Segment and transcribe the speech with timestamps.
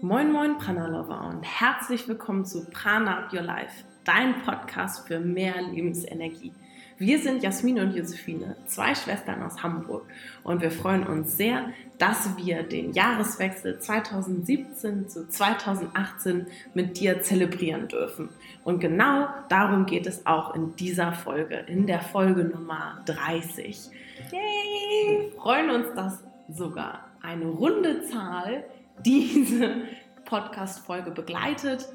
[0.00, 5.20] Moin Moin Prana Lover und herzlich willkommen zu Prana Up Your Life, dein Podcast für
[5.20, 6.52] mehr Lebensenergie.
[7.00, 10.04] Wir sind Jasmin und Josephine, zwei Schwestern aus Hamburg
[10.42, 11.66] und wir freuen uns sehr,
[11.98, 18.30] dass wir den Jahreswechsel 2017 zu 2018 mit dir zelebrieren dürfen.
[18.64, 23.90] Und genau darum geht es auch in dieser Folge, in der Folge Nummer 30.
[24.32, 25.30] Yay!
[25.30, 28.64] Wir freuen uns, dass sogar eine runde Zahl
[29.04, 29.82] diese
[30.24, 31.88] Podcast-Folge begleitet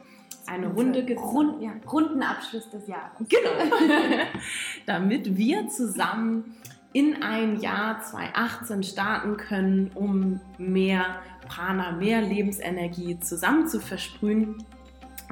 [0.46, 3.28] eine Runde Rund, ja, Rundenabschluss des Jahres.
[3.30, 3.76] Genau.
[4.86, 6.56] Damit wir zusammen
[6.92, 14.64] in ein Jahr 2018 starten können, um mehr Prana, mehr Lebensenergie zusammen zu versprühen,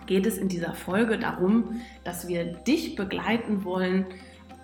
[0.08, 4.06] geht es in dieser Folge darum, dass wir dich begleiten wollen,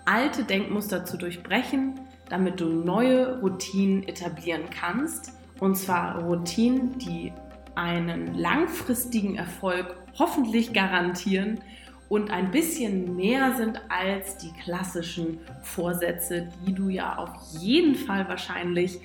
[0.04, 5.32] alte Denkmuster zu durchbrechen, damit du neue Routinen etablieren kannst.
[5.60, 7.32] Und zwar Routinen, die
[7.74, 11.60] einen langfristigen Erfolg hoffentlich garantieren
[12.08, 17.30] und ein bisschen mehr sind als die klassischen Vorsätze, die du ja auf
[17.60, 18.98] jeden Fall wahrscheinlich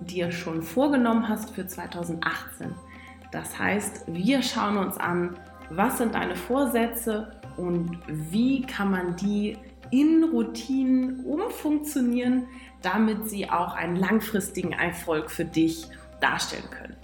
[0.00, 2.74] dir schon vorgenommen hast für 2018.
[3.32, 5.36] Das heißt, wir schauen uns an,
[5.70, 9.56] was sind deine Vorsätze und wie kann man die
[9.90, 12.46] in Routinen umfunktionieren,
[12.82, 15.86] damit sie auch einen langfristigen Erfolg für dich
[16.20, 16.96] darstellen können.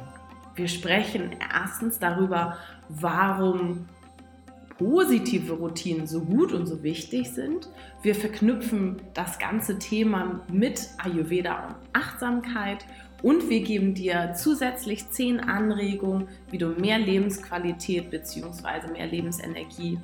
[0.54, 2.58] Wir sprechen erstens darüber,
[2.88, 3.88] warum
[4.78, 7.68] positive Routinen so gut und so wichtig sind.
[8.02, 12.86] Wir verknüpfen das ganze Thema mit Ayurveda und Achtsamkeit
[13.22, 18.90] und wir geben dir zusätzlich zehn Anregungen, wie du mehr Lebensqualität bzw.
[18.92, 19.98] mehr Lebensenergie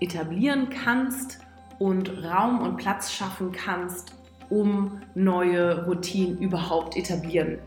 [0.00, 1.38] etablieren kannst
[1.82, 4.14] und Raum und Platz schaffen kannst,
[4.50, 7.58] um neue Routinen überhaupt etablieren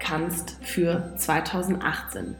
[0.00, 2.34] kannst für 2018.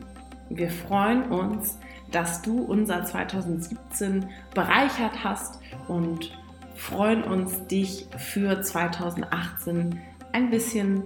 [0.50, 1.78] Wir freuen uns,
[2.10, 6.36] dass du unser 2017 bereichert hast und
[6.74, 10.00] freuen uns, dich für 2018
[10.32, 11.04] ein bisschen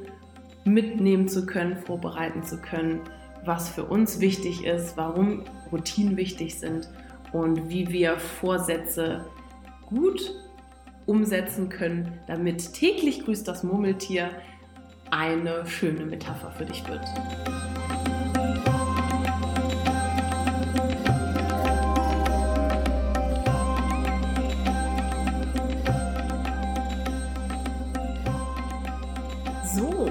[0.65, 3.01] mitnehmen zu können, vorbereiten zu können,
[3.45, 6.89] was für uns wichtig ist, warum Routinen wichtig sind
[7.33, 9.27] und wie wir Vorsätze
[9.87, 10.33] gut
[11.07, 14.31] umsetzen können, damit täglich grüßt das Murmeltier
[15.11, 17.07] eine schöne Metapher für dich wird.
[29.75, 30.11] So,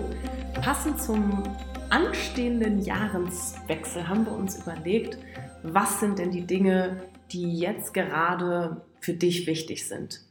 [0.62, 1.44] passend zum
[1.90, 5.18] anstehenden Jahreswechsel haben wir uns überlegt,
[5.64, 10.22] was sind denn die Dinge, die jetzt gerade für dich wichtig sind.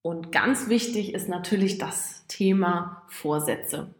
[0.00, 3.94] Und ganz wichtig ist natürlich das Thema Vorsätze.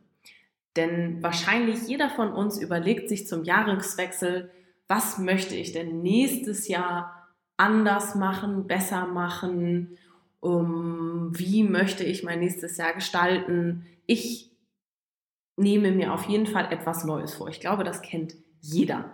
[0.77, 4.51] Denn wahrscheinlich jeder von uns überlegt sich zum Jahreswechsel,
[4.87, 9.99] was möchte ich denn nächstes Jahr anders machen, besser machen,
[10.41, 13.85] um, wie möchte ich mein nächstes Jahr gestalten.
[14.07, 14.53] Ich
[15.57, 17.49] nehme mir auf jeden Fall etwas Neues vor.
[17.49, 19.13] Ich glaube, das kennt jeder.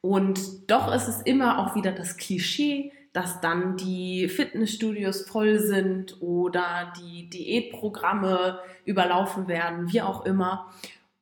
[0.00, 6.20] Und doch ist es immer auch wieder das Klischee, dass dann die Fitnessstudios voll sind
[6.22, 10.72] oder die Diätprogramme überlaufen werden, wie auch immer.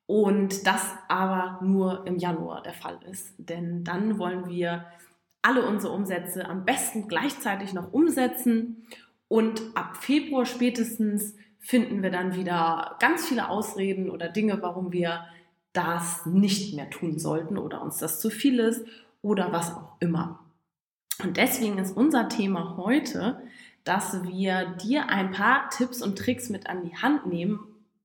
[0.06, 3.34] Und das aber nur im Januar der Fall ist.
[3.39, 4.87] Denn dann wollen wir
[5.43, 8.87] alle unsere Umsätze am besten gleichzeitig noch umsetzen.
[9.28, 15.25] Und ab Februar spätestens finden wir dann wieder ganz viele Ausreden oder Dinge, warum wir
[15.72, 18.84] das nicht mehr tun sollten oder uns das zu viel ist
[19.22, 20.41] oder was auch immer.
[21.23, 23.41] Und deswegen ist unser Thema heute,
[23.85, 27.61] dass wir dir ein paar Tipps und Tricks mit an die Hand nehmen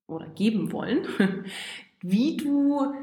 [0.07, 1.05] oder geben wollen,
[2.01, 2.93] wie du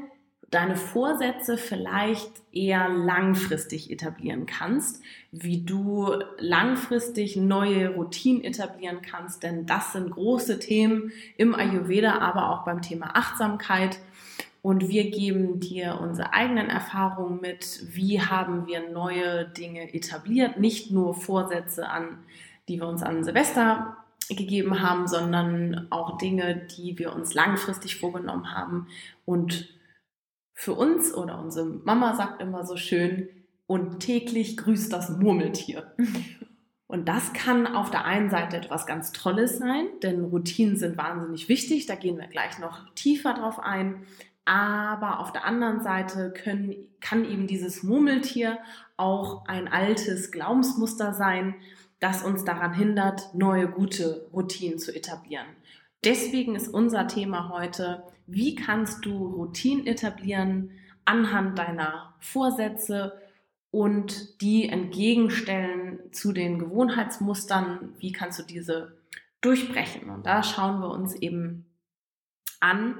[0.53, 5.01] deine Vorsätze vielleicht eher langfristig etablieren kannst,
[5.31, 12.51] wie du langfristig neue Routinen etablieren kannst, denn das sind große Themen im Ayurveda, aber
[12.51, 13.97] auch beim Thema Achtsamkeit.
[14.63, 20.89] Und wir geben dir unsere eigenen Erfahrungen mit, wie haben wir neue Dinge etabliert, nicht
[20.89, 22.19] nur Vorsätze an,
[22.69, 23.97] die wir uns an Silvester
[24.29, 28.87] gegeben haben, sondern auch Dinge, die wir uns langfristig vorgenommen haben.
[29.25, 29.67] Und
[30.53, 33.27] für uns oder unsere Mama sagt immer so schön,
[33.65, 35.93] und täglich grüßt das Murmeltier.
[36.87, 41.49] Und das kann auf der einen Seite etwas ganz Tolles sein, denn Routinen sind wahnsinnig
[41.49, 44.05] wichtig, da gehen wir gleich noch tiefer drauf ein.
[44.45, 48.59] Aber auf der anderen Seite können, kann eben dieses Murmeltier
[48.97, 51.55] auch ein altes Glaubensmuster sein,
[51.99, 55.47] das uns daran hindert, neue gute Routinen zu etablieren.
[56.03, 60.71] deswegen ist unser Thema heute, wie kannst du Routinen etablieren
[61.05, 63.21] anhand deiner Vorsätze
[63.71, 68.97] und die entgegenstellen zu den Gewohnheitsmustern, wie kannst du diese
[69.41, 70.09] durchbrechen.
[70.09, 71.65] Und da schauen wir uns eben
[72.59, 72.95] an,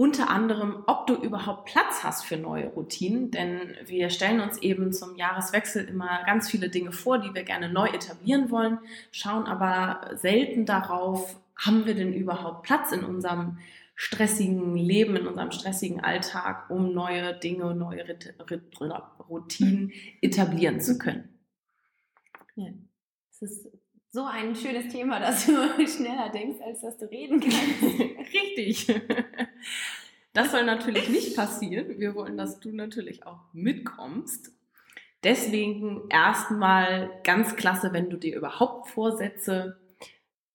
[0.00, 4.94] unter anderem, ob du überhaupt Platz hast für neue Routinen, denn wir stellen uns eben
[4.94, 8.78] zum Jahreswechsel immer ganz viele Dinge vor, die wir gerne neu etablieren wollen,
[9.12, 13.58] schauen aber selten darauf, haben wir denn überhaupt Platz in unserem
[13.94, 18.06] stressigen Leben, in unserem stressigen Alltag, um neue Dinge, neue
[19.28, 19.92] Routinen
[20.22, 21.28] etablieren zu können.
[22.56, 22.68] Ja,
[23.30, 23.68] es ist
[24.12, 25.52] so ein schönes Thema, dass du
[25.86, 27.82] schneller denkst, als dass du reden kannst.
[28.34, 29.00] Richtig.
[30.32, 31.98] Das soll natürlich nicht passieren.
[31.98, 34.52] Wir wollen, dass du natürlich auch mitkommst.
[35.22, 39.78] Deswegen erstmal ganz klasse, wenn du dir überhaupt Vorsätze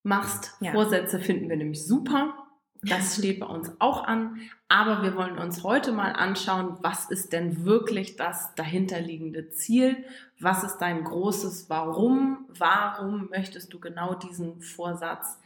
[0.03, 0.53] machst.
[0.59, 0.71] Ja.
[0.71, 2.44] Vorsätze finden wir nämlich super.
[2.89, 4.39] Das steht bei uns auch an.
[4.67, 10.03] Aber wir wollen uns heute mal anschauen, was ist denn wirklich das dahinterliegende Ziel?
[10.39, 12.45] Was ist dein großes Warum?
[12.57, 15.39] Warum möchtest du genau diesen Vorsatz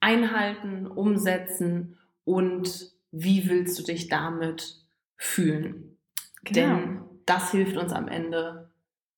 [0.00, 4.84] einhalten, umsetzen und wie willst du dich damit
[5.16, 5.96] fühlen?
[6.44, 6.54] Genau.
[6.54, 8.70] Denn das hilft uns am Ende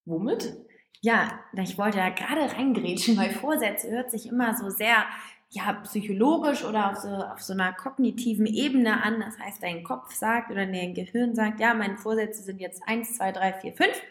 [0.05, 0.55] womit?
[1.01, 5.05] Ja, ich wollte da gerade reingrätschen, weil Vorsätze hört sich immer so sehr
[5.49, 9.19] ja, psychologisch oder auf so, auf so einer kognitiven Ebene an.
[9.21, 13.17] Das heißt, dein Kopf sagt oder dein Gehirn sagt, ja, meine Vorsätze sind jetzt 1,
[13.17, 14.01] 2, 3, 4, 5.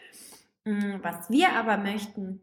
[1.01, 2.41] Was wir aber möchten,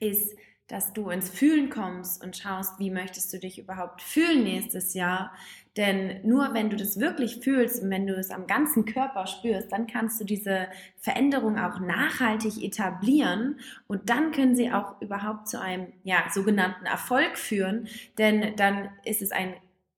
[0.00, 0.36] ist,
[0.66, 5.32] dass du ins Fühlen kommst und schaust, wie möchtest du dich überhaupt fühlen nächstes Jahr.
[5.76, 9.72] Denn nur wenn du das wirklich fühlst und wenn du es am ganzen Körper spürst,
[9.72, 15.60] dann kannst du diese Veränderung auch nachhaltig etablieren und dann können sie auch überhaupt zu
[15.60, 17.88] einem ja, sogenannten Erfolg führen.
[18.18, 19.54] Denn dann ist es ein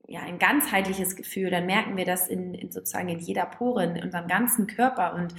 [0.07, 4.03] ja, ein ganzheitliches Gefühl, dann merken wir das in, in sozusagen in jeder Pore, in
[4.03, 5.35] unserem ganzen Körper und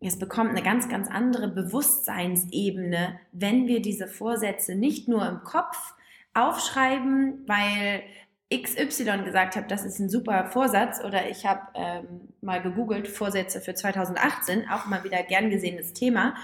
[0.00, 5.94] es bekommt eine ganz, ganz andere Bewusstseinsebene, wenn wir diese Vorsätze nicht nur im Kopf
[6.32, 8.02] aufschreiben, weil
[8.52, 13.60] XY gesagt habe, das ist ein super Vorsatz oder ich habe ähm, mal gegoogelt Vorsätze
[13.60, 16.34] für 2018, auch mal wieder gern gesehenes Thema,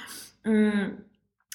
[0.44, 1.04] ähm,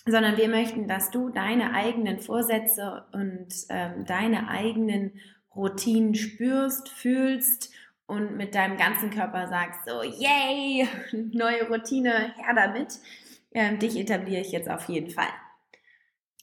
[0.06, 5.13] sondern wir möchten, dass du deine eigenen Vorsätze und ähm, deine eigenen
[5.56, 7.71] Routinen spürst, fühlst
[8.06, 10.88] und mit deinem ganzen Körper sagst, so, yay,
[11.31, 13.00] neue Routine, her damit.
[13.53, 15.27] Ähm, dich etabliere ich jetzt auf jeden Fall.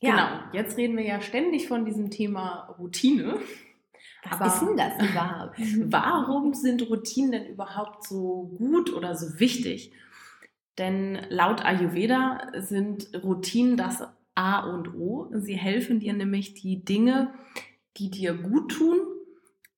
[0.00, 0.10] Ja.
[0.10, 3.38] Genau, jetzt reden wir ja ständig von diesem Thema Routine.
[4.30, 5.58] Was Aber ist denn das überhaupt?
[5.92, 9.92] Warum sind Routinen denn überhaupt so gut oder so wichtig?
[10.78, 14.02] Denn laut Ayurveda sind Routinen das
[14.34, 15.28] A und O.
[15.32, 17.32] Sie helfen dir nämlich die Dinge,
[17.96, 19.00] die dir gut tun,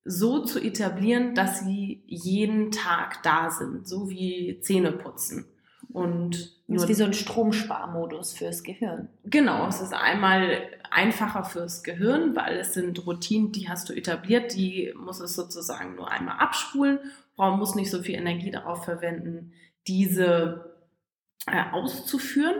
[0.03, 5.45] so zu etablieren, dass sie jeden Tag da sind, so wie Zähne putzen.
[5.91, 9.09] Und das ist wie so ein Stromsparmodus fürs Gehirn.
[9.25, 14.53] Genau, es ist einmal einfacher fürs Gehirn, weil es sind Routinen, die hast du etabliert,
[14.55, 16.99] die muss es sozusagen nur einmal abspulen,
[17.37, 19.53] man muss nicht so viel Energie darauf verwenden,
[19.87, 20.75] diese
[21.47, 22.55] äh, auszuführen.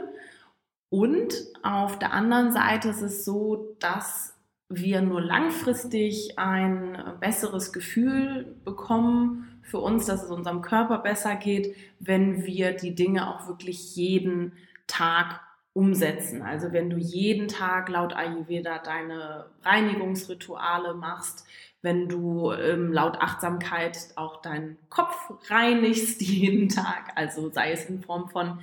[0.90, 1.34] Und
[1.64, 4.34] auf der anderen Seite ist es so, dass
[4.72, 11.76] wir nur langfristig ein besseres Gefühl bekommen für uns, dass es unserem Körper besser geht,
[12.00, 14.54] wenn wir die Dinge auch wirklich jeden
[14.88, 15.42] Tag
[15.74, 16.42] umsetzen.
[16.42, 21.46] Also wenn du jeden Tag laut Ayurveda deine Reinigungsrituale machst,
[21.82, 25.16] wenn du ähm, laut Achtsamkeit auch deinen Kopf
[25.50, 28.60] reinigst jeden Tag, also sei es in Form von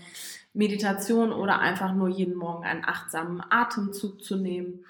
[0.55, 4.85] Meditation oder einfach nur jeden Morgen einen achtsamen Atemzug zu nehmen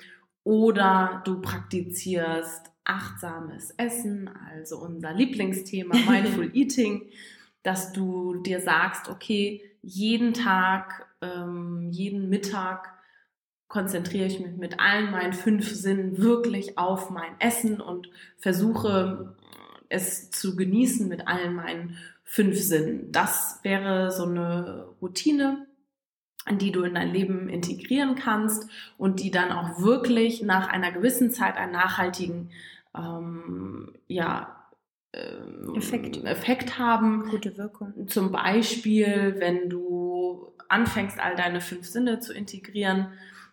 [0.48, 7.02] oder du praktizierst achtsames Essen, also unser Lieblingsthema Mindful Eating,
[7.62, 12.94] dass du dir sagst, okay, jeden Tag, ähm, jeden Mittag
[13.68, 19.36] konzentriere ich mich mit allen meinen fünf Sinnen wirklich auf mein Essen und versuche
[19.90, 23.12] es zu genießen mit allen meinen fünf Sinnen.
[23.12, 25.67] Das wäre so eine Routine,
[26.56, 31.30] die du in dein Leben integrieren kannst und die dann auch wirklich nach einer gewissen
[31.30, 32.50] Zeit einen nachhaltigen
[32.96, 34.56] ähm, ja,
[35.12, 36.24] ähm, Effekt.
[36.24, 37.28] Effekt haben.
[37.30, 38.08] Gute Wirkung.
[38.08, 43.08] Zum Beispiel, wenn du anfängst, all deine fünf Sinne zu integrieren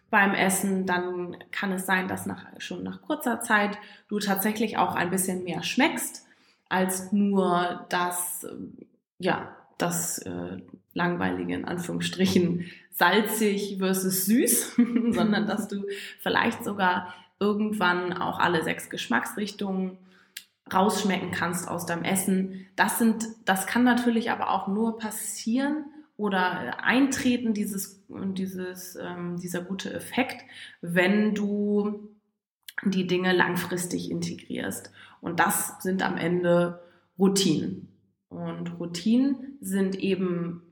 [0.09, 4.95] beim Essen, dann kann es sein, dass nach, schon nach kurzer Zeit du tatsächlich auch
[4.95, 6.25] ein bisschen mehr schmeckst,
[6.69, 8.47] als nur das,
[9.17, 10.61] ja, das äh,
[10.95, 14.77] langweilige, in Anführungsstrichen, salzig versus süß,
[15.11, 15.85] sondern dass du
[16.19, 19.97] vielleicht sogar irgendwann auch alle sechs Geschmacksrichtungen
[20.73, 22.65] rausschmecken kannst aus deinem Essen.
[22.75, 25.85] Das sind, das kann natürlich aber auch nur passieren
[26.17, 30.41] oder eintreten, dieses, dieses, ähm, dieser gute Effekt,
[30.81, 32.09] wenn du
[32.83, 34.91] die Dinge langfristig integrierst.
[35.21, 36.81] Und das sind am Ende
[37.19, 37.89] Routinen.
[38.29, 40.64] Und Routinen sind eben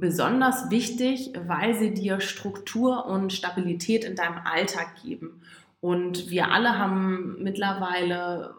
[0.00, 5.42] besonders wichtig, weil sie dir Struktur und Stabilität in deinem Alltag geben.
[5.80, 8.54] Und wir alle haben mittlerweile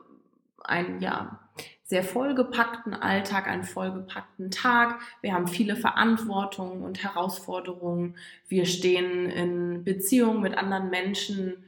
[0.64, 1.40] einen ja,
[1.84, 5.00] sehr vollgepackten Alltag, einen vollgepackten Tag.
[5.22, 8.16] Wir haben viele Verantwortungen und Herausforderungen.
[8.48, 11.64] Wir stehen in Beziehungen mit anderen Menschen.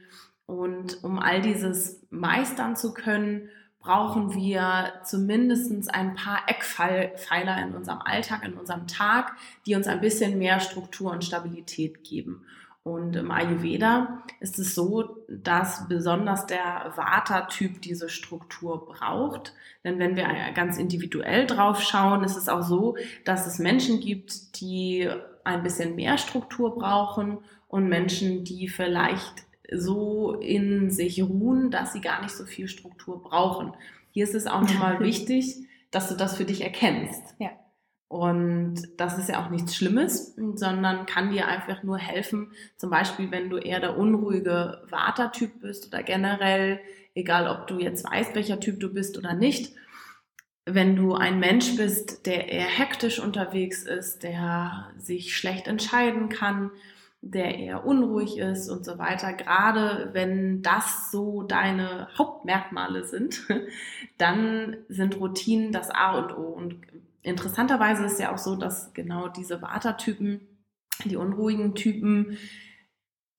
[0.46, 3.48] Und um all dieses meistern zu können,
[3.80, 9.32] brauchen wir zumindest ein paar Eckpfeiler in unserem Alltag, in unserem Tag,
[9.66, 12.44] die uns ein bisschen mehr Struktur und Stabilität geben.
[12.82, 19.54] Und im Ayurveda ist es so, dass besonders der Vata-Typ diese Struktur braucht.
[19.84, 24.60] Denn wenn wir ganz individuell drauf schauen, ist es auch so, dass es Menschen gibt,
[24.60, 25.10] die
[25.44, 32.00] ein bisschen mehr Struktur brauchen und Menschen, die vielleicht so in sich ruhen, dass sie
[32.00, 33.72] gar nicht so viel Struktur brauchen.
[34.10, 35.56] Hier ist es auch nochmal wichtig,
[35.90, 37.34] dass du das für dich erkennst.
[37.38, 37.50] Ja.
[38.08, 43.30] Und das ist ja auch nichts Schlimmes, sondern kann dir einfach nur helfen, zum Beispiel,
[43.30, 46.80] wenn du eher der unruhige Wartertyp bist oder generell,
[47.14, 49.72] egal ob du jetzt weißt, welcher Typ du bist oder nicht,
[50.66, 56.72] wenn du ein Mensch bist, der eher hektisch unterwegs ist, der sich schlecht entscheiden kann,
[57.22, 63.46] der eher unruhig ist und so weiter, gerade wenn das so deine Hauptmerkmale sind,
[64.18, 66.42] dann sind Routinen das A und O.
[66.42, 66.76] Und
[67.22, 70.40] interessanterweise ist ja auch so, dass genau diese Vata-Typen,
[71.04, 72.38] die unruhigen Typen,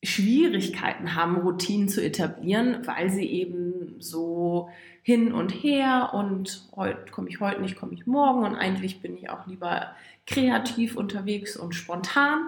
[0.03, 4.69] Schwierigkeiten haben, Routinen zu etablieren, weil sie eben so
[5.03, 9.15] hin und her und heute komme ich heute nicht, komme ich morgen und eigentlich bin
[9.15, 9.95] ich auch lieber
[10.25, 12.47] kreativ unterwegs und spontan.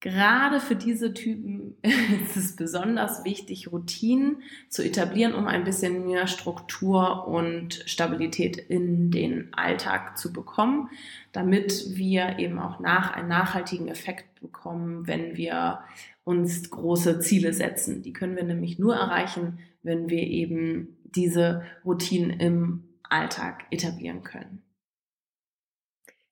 [0.00, 6.28] Gerade für diese Typen ist es besonders wichtig, Routinen zu etablieren, um ein bisschen mehr
[6.28, 10.88] Struktur und Stabilität in den Alltag zu bekommen,
[11.32, 15.80] damit wir eben auch nach einen nachhaltigen Effekt bekommen, wenn wir
[16.22, 18.02] uns große Ziele setzen.
[18.02, 24.62] Die können wir nämlich nur erreichen, wenn wir eben diese Routinen im Alltag etablieren können.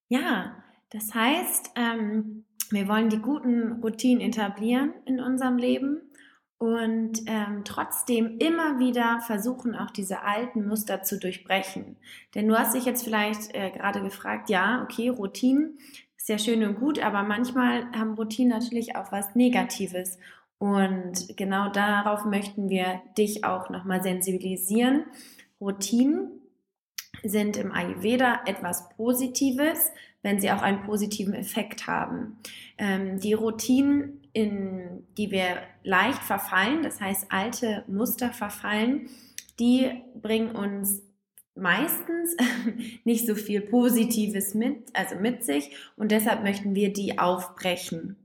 [0.08, 6.00] Ja, das heißt, ähm wir wollen die guten Routinen etablieren in unserem Leben
[6.58, 11.96] und ähm, trotzdem immer wieder versuchen, auch diese alten Muster zu durchbrechen.
[12.34, 15.78] Denn du hast dich jetzt vielleicht äh, gerade gefragt, ja, okay, Routinen
[16.16, 20.18] ist ja schön und gut, aber manchmal haben Routinen natürlich auch was Negatives.
[20.58, 25.04] Und genau darauf möchten wir dich auch nochmal sensibilisieren.
[25.60, 26.30] Routinen
[27.22, 29.90] sind im Ayurveda etwas Positives,
[30.26, 32.36] wenn sie auch einen positiven Effekt haben.
[32.78, 39.08] Ähm, die Routinen, in die wir leicht verfallen, das heißt alte Muster verfallen,
[39.60, 41.00] die bringen uns
[41.54, 42.36] meistens
[43.04, 48.16] nicht so viel Positives mit, also mit sich und deshalb möchten wir die aufbrechen.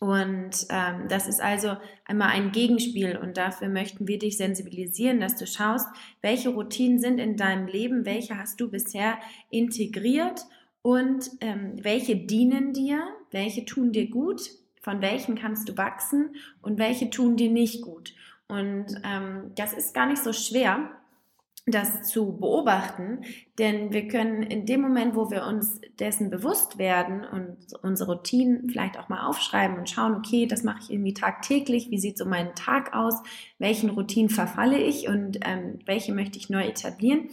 [0.00, 5.36] Und ähm, das ist also einmal ein Gegenspiel und dafür möchten wir dich sensibilisieren, dass
[5.36, 5.86] du schaust,
[6.22, 9.18] welche Routinen sind in deinem Leben, welche hast du bisher
[9.48, 10.40] integriert
[10.82, 16.36] und ähm, welche dienen dir, welche tun dir gut, von welchen kannst du wachsen?
[16.62, 18.14] Und welche tun dir nicht gut.
[18.48, 20.90] Und ähm, das ist gar nicht so schwer,
[21.66, 23.20] das zu beobachten,
[23.58, 28.68] denn wir können in dem Moment, wo wir uns dessen bewusst werden und unsere Routinen
[28.68, 32.24] vielleicht auch mal aufschreiben und schauen, okay, das mache ich irgendwie tagtäglich, wie sieht so
[32.24, 33.14] mein Tag aus,
[33.58, 37.28] welchen Routinen verfalle ich und ähm, welche möchte ich neu etablieren,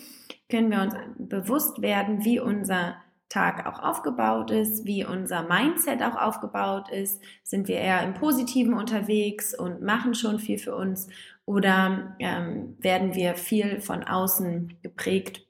[0.50, 2.98] können wir uns bewusst werden, wie unser
[3.30, 7.22] Tag auch aufgebaut ist, wie unser Mindset auch aufgebaut ist.
[7.44, 11.08] Sind wir eher im Positiven unterwegs und machen schon viel für uns
[11.46, 15.46] oder ähm, werden wir viel von außen geprägt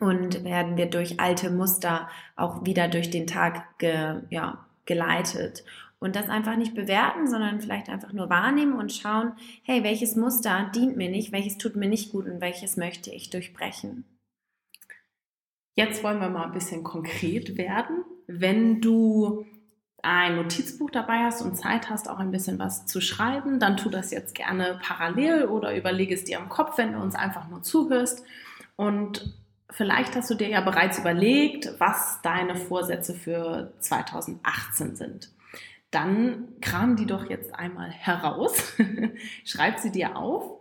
[0.00, 5.64] und werden wir durch alte Muster auch wieder durch den Tag ge, ja, geleitet?
[6.00, 9.32] Und das einfach nicht bewerten, sondern vielleicht einfach nur wahrnehmen und schauen,
[9.64, 13.30] hey, welches Muster dient mir nicht, welches tut mir nicht gut und welches möchte ich
[13.30, 14.04] durchbrechen.
[15.78, 18.04] Jetzt wollen wir mal ein bisschen konkret werden.
[18.26, 19.46] Wenn du
[20.02, 23.88] ein Notizbuch dabei hast und Zeit hast, auch ein bisschen was zu schreiben, dann tu
[23.88, 27.62] das jetzt gerne parallel oder überlege es dir im Kopf, wenn du uns einfach nur
[27.62, 28.24] zuhörst.
[28.74, 29.38] Und
[29.70, 35.30] vielleicht hast du dir ja bereits überlegt, was deine Vorsätze für 2018 sind.
[35.92, 38.74] dann kram die doch jetzt einmal heraus,
[39.44, 40.60] schreib sie dir auf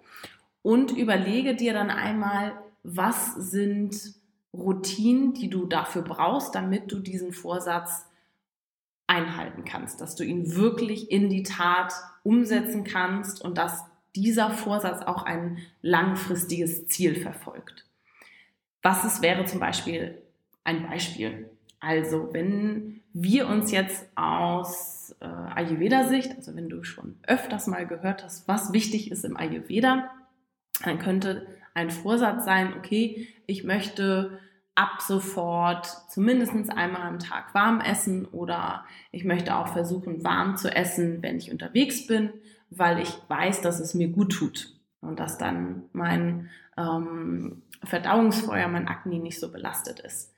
[0.62, 4.17] und überlege dir dann einmal, was sind
[4.58, 8.06] Routinen, die du dafür brauchst, damit du diesen Vorsatz
[9.08, 13.86] einhalten kannst, dass du ihn wirklich in die Tat umsetzen kannst und dass
[14.16, 17.86] dieser Vorsatz auch ein langfristiges Ziel verfolgt.
[18.82, 20.22] Was es wäre zum Beispiel
[20.64, 21.50] ein Beispiel.
[21.80, 28.24] Also wenn wir uns jetzt aus äh, Ayurveda-Sicht, also wenn du schon öfters mal gehört
[28.24, 30.10] hast, was wichtig ist im Ayurveda,
[30.84, 34.40] dann könnte ein Vorsatz sein, okay, ich möchte
[34.78, 40.74] ab sofort zumindest einmal am Tag warm essen oder ich möchte auch versuchen, warm zu
[40.74, 42.32] essen, wenn ich unterwegs bin,
[42.70, 48.88] weil ich weiß, dass es mir gut tut und dass dann mein ähm, Verdauungsfeuer, mein
[48.88, 50.36] Akne nicht so belastet ist.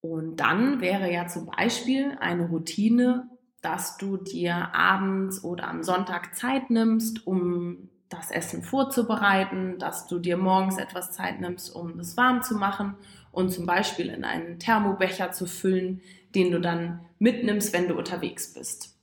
[0.00, 3.28] Und dann wäre ja zum Beispiel eine Routine,
[3.60, 10.18] dass du dir abends oder am Sonntag Zeit nimmst, um das Essen vorzubereiten, dass du
[10.18, 12.94] dir morgens etwas Zeit nimmst, um es warm zu machen
[13.34, 16.00] und zum Beispiel in einen Thermobecher zu füllen,
[16.34, 18.96] den du dann mitnimmst, wenn du unterwegs bist.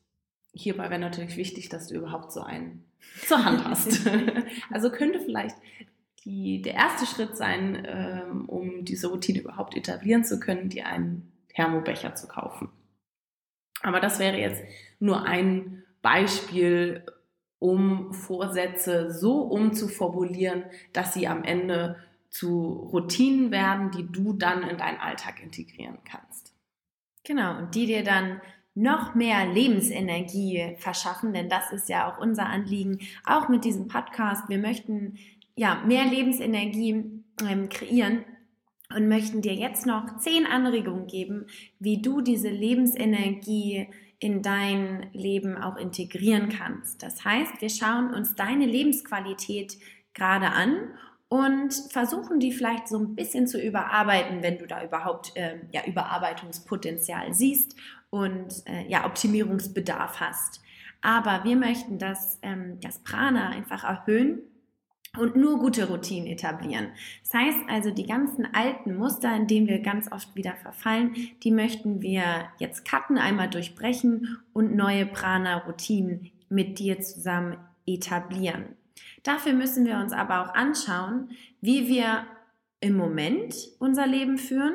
[0.53, 2.85] Hierbei wäre natürlich wichtig, dass du überhaupt so einen
[3.25, 4.07] zur Hand hast.
[4.69, 5.55] also könnte vielleicht
[6.23, 11.31] die, der erste Schritt sein, ähm, um diese Routine überhaupt etablieren zu können, dir einen
[11.49, 12.69] Thermobecher zu kaufen.
[13.81, 14.61] Aber das wäre jetzt
[14.99, 17.03] nur ein Beispiel,
[17.59, 21.97] um Vorsätze so umzuformulieren, dass sie am Ende
[22.31, 26.53] zu Routinen werden, die du dann in deinen Alltag integrieren kannst.
[27.23, 28.41] Genau, und die dir dann
[28.73, 34.47] noch mehr Lebensenergie verschaffen, denn das ist ja auch unser Anliegen, auch mit diesem Podcast.
[34.47, 35.19] Wir möchten
[35.55, 38.23] ja mehr Lebensenergie ähm, kreieren
[38.95, 41.47] und möchten dir jetzt noch zehn Anregungen geben,
[41.79, 47.03] wie du diese Lebensenergie in dein Leben auch integrieren kannst.
[47.03, 49.77] Das heißt, wir schauen uns deine Lebensqualität
[50.13, 50.77] gerade an
[51.31, 55.85] und versuchen die vielleicht so ein bisschen zu überarbeiten, wenn du da überhaupt äh, ja,
[55.85, 57.77] Überarbeitungspotenzial siehst
[58.09, 60.59] und äh, ja, Optimierungsbedarf hast.
[61.01, 64.41] Aber wir möchten das, ähm, das Prana einfach erhöhen
[65.17, 66.89] und nur gute Routinen etablieren.
[67.23, 71.51] Das heißt also, die ganzen alten Muster, in denen wir ganz oft wieder verfallen, die
[71.51, 77.55] möchten wir jetzt cutten, einmal durchbrechen und neue Prana-Routinen mit dir zusammen
[77.87, 78.75] etablieren.
[79.23, 81.29] Dafür müssen wir uns aber auch anschauen,
[81.61, 82.25] wie wir
[82.79, 84.73] im Moment unser Leben führen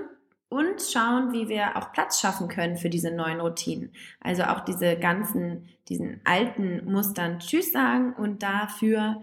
[0.48, 3.92] und schauen, wie wir auch Platz schaffen können für diese neuen Routinen.
[4.20, 9.22] Also auch diese ganzen, diesen alten Mustern Tschüss sagen und dafür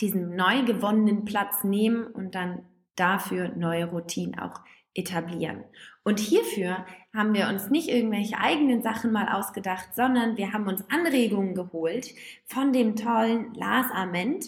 [0.00, 4.60] diesen neu gewonnenen Platz nehmen und dann dafür neue Routinen auch
[4.94, 5.64] etablieren.
[6.04, 6.84] Und hierfür
[7.16, 12.14] haben wir uns nicht irgendwelche eigenen Sachen mal ausgedacht, sondern wir haben uns Anregungen geholt
[12.44, 14.46] von dem tollen Lars Ament.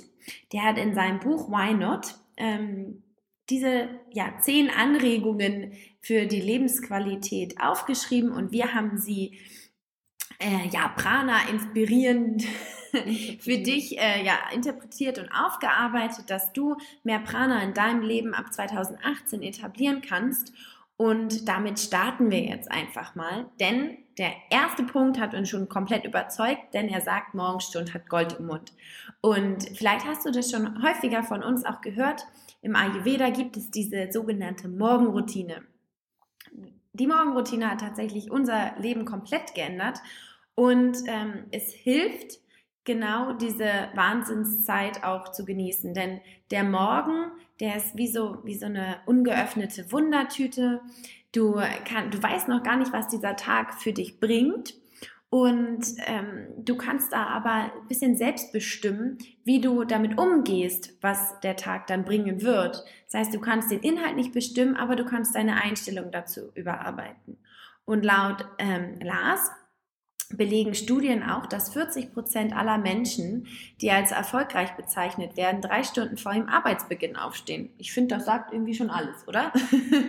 [0.53, 3.03] Der hat in seinem Buch Why Not ähm,
[3.51, 9.39] diese ja, zehn Anregungen für die Lebensqualität aufgeschrieben und wir haben sie
[10.39, 12.45] äh, ja, Prana inspirierend
[13.41, 18.53] für dich äh, ja, interpretiert und aufgearbeitet, dass du mehr Prana in deinem Leben ab
[18.53, 20.53] 2018 etablieren kannst.
[20.99, 26.05] Und damit starten wir jetzt einfach mal, denn der erste Punkt hat uns schon komplett
[26.05, 28.73] überzeugt, denn er sagt, Morgenstund hat Gold im Mund.
[29.21, 32.27] Und vielleicht hast du das schon häufiger von uns auch gehört.
[32.63, 35.63] Im Ayurveda gibt es diese sogenannte Morgenroutine.
[36.95, 40.01] Die Morgenroutine hat tatsächlich unser Leben komplett geändert
[40.57, 42.41] und ähm, es hilft,
[42.85, 45.95] genau diese Wahnsinnszeit auch zu genießen.
[45.95, 50.81] Denn der Morgen, der ist wie so, wie so eine ungeöffnete Wundertüte.
[51.33, 54.75] Du, kann, du weißt noch gar nicht, was dieser Tag für dich bringt.
[55.31, 61.39] Und ähm, du kannst da aber ein bisschen selbst bestimmen, wie du damit umgehst, was
[61.41, 62.83] der Tag dann bringen wird.
[63.05, 67.37] Das heißt, du kannst den Inhalt nicht bestimmen, aber du kannst deine Einstellung dazu überarbeiten.
[67.85, 69.51] Und laut ähm, Lars
[70.37, 73.47] belegen Studien auch, dass 40 Prozent aller Menschen,
[73.81, 77.71] die als erfolgreich bezeichnet werden, drei Stunden vor dem Arbeitsbeginn aufstehen.
[77.79, 79.53] Ich finde, das sagt irgendwie schon alles, oder?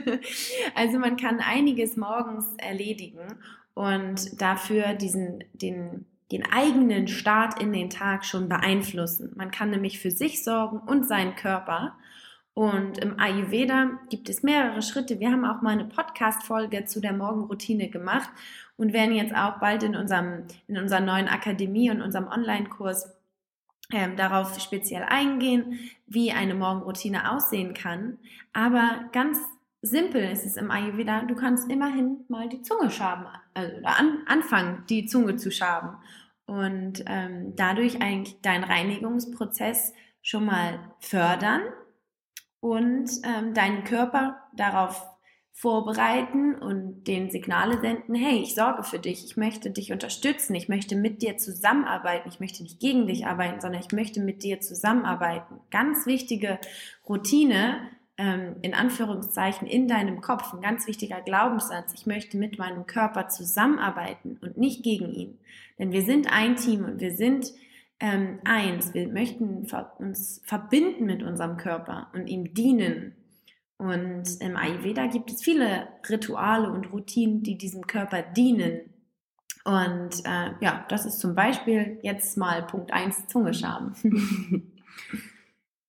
[0.76, 3.40] also man kann einiges morgens erledigen
[3.74, 9.32] und dafür diesen, den, den eigenen Start in den Tag schon beeinflussen.
[9.38, 11.96] Man kann nämlich für sich sorgen und seinen Körper.
[12.54, 15.22] Und im Ayurveda gibt es mehrere Schritte.
[15.22, 18.30] Wir haben auch mal eine Podcast-Folge zu der Morgenroutine gemacht
[18.80, 23.14] und werden jetzt auch bald in unserem, in unserer neuen Akademie und unserem Online-Kurs
[23.92, 28.20] ähm, darauf speziell eingehen, wie eine Morgenroutine aussehen kann.
[28.54, 29.38] Aber ganz
[29.82, 34.86] simpel ist es im Ayurveda, du kannst immerhin mal die Zunge schaben, also an, anfangen,
[34.90, 35.98] die Zunge zu schaben
[36.46, 41.64] und ähm, dadurch eigentlich deinen Reinigungsprozess schon mal fördern
[42.62, 45.06] und ähm, deinen Körper darauf
[45.60, 50.70] vorbereiten und den Signale senden, hey, ich sorge für dich, ich möchte dich unterstützen, ich
[50.70, 54.62] möchte mit dir zusammenarbeiten, ich möchte nicht gegen dich arbeiten, sondern ich möchte mit dir
[54.62, 55.60] zusammenarbeiten.
[55.70, 56.60] Ganz wichtige
[57.10, 57.82] Routine,
[58.18, 63.28] ähm, in Anführungszeichen, in deinem Kopf, ein ganz wichtiger Glaubenssatz, ich möchte mit meinem Körper
[63.28, 65.40] zusammenarbeiten und nicht gegen ihn.
[65.78, 67.52] Denn wir sind ein Team und wir sind
[68.00, 69.68] ähm, eins, wir möchten
[69.98, 73.14] uns verbinden mit unserem Körper und ihm dienen
[73.80, 78.82] und im Ayurveda gibt es viele Rituale und Routinen, die diesem Körper dienen.
[79.64, 83.94] Und äh, ja, das ist zum Beispiel jetzt mal Punkt 1 Zungeschaben.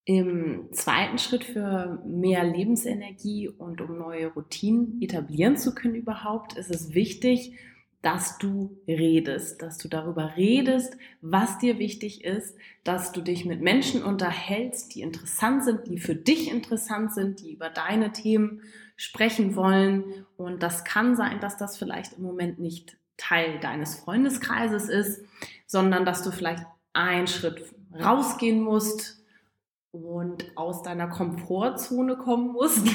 [0.05, 6.73] Im zweiten Schritt für mehr Lebensenergie und um neue Routinen etablieren zu können überhaupt, ist
[6.73, 7.57] es wichtig,
[8.01, 13.61] dass du redest, dass du darüber redest, was dir wichtig ist, dass du dich mit
[13.61, 18.61] Menschen unterhältst, die interessant sind, die für dich interessant sind, die über deine Themen
[18.95, 20.25] sprechen wollen.
[20.35, 25.23] Und das kann sein, dass das vielleicht im Moment nicht Teil deines Freundeskreises ist,
[25.67, 29.23] sondern dass du vielleicht einen Schritt rausgehen musst
[29.91, 32.87] und aus deiner Komfortzone kommen musst,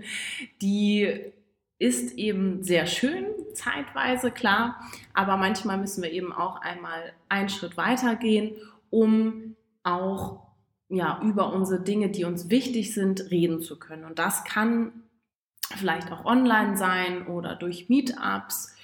[0.62, 1.32] die
[1.80, 4.78] ist eben sehr schön, zeitweise, klar,
[5.14, 8.54] aber manchmal müssen wir eben auch einmal einen Schritt weiter gehen,
[8.90, 10.46] um auch
[10.90, 14.04] ja, über unsere Dinge, die uns wichtig sind, reden zu können.
[14.04, 14.92] Und das kann
[15.74, 18.76] vielleicht auch online sein oder durch Meetups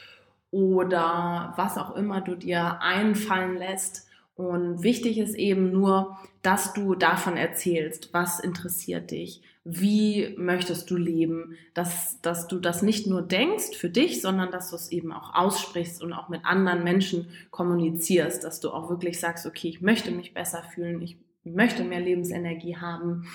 [0.50, 4.05] oder was auch immer du dir einfallen lässt.
[4.36, 10.96] Und wichtig ist eben nur, dass du davon erzählst, was interessiert dich, wie möchtest du
[10.96, 15.10] leben, dass, dass du das nicht nur denkst für dich, sondern dass du es eben
[15.10, 19.80] auch aussprichst und auch mit anderen Menschen kommunizierst, dass du auch wirklich sagst, okay, ich
[19.80, 23.26] möchte mich besser fühlen, ich möchte mehr Lebensenergie haben.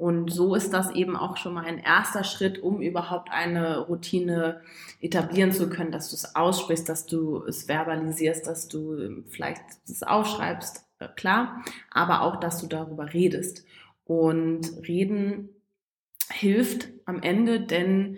[0.00, 4.62] Und so ist das eben auch schon mal ein erster Schritt, um überhaupt eine Routine
[5.02, 10.02] etablieren zu können, dass du es aussprichst, dass du es verbalisierst, dass du vielleicht es
[10.02, 13.66] aufschreibst, äh, klar, aber auch, dass du darüber redest.
[14.04, 15.50] Und reden
[16.30, 18.16] hilft am Ende, denn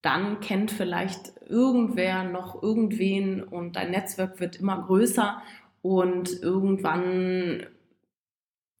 [0.00, 5.42] dann kennt vielleicht irgendwer noch irgendwen und dein Netzwerk wird immer größer
[5.82, 7.66] und irgendwann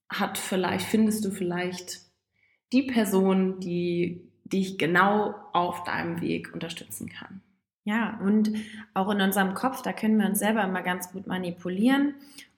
[0.08, 2.10] hat vielleicht, findest du vielleicht
[2.72, 7.40] die Person, die dich genau auf deinem Weg unterstützen kann.
[7.84, 8.52] Ja, und
[8.94, 12.14] auch in unserem Kopf, da können wir uns selber immer ganz gut manipulieren.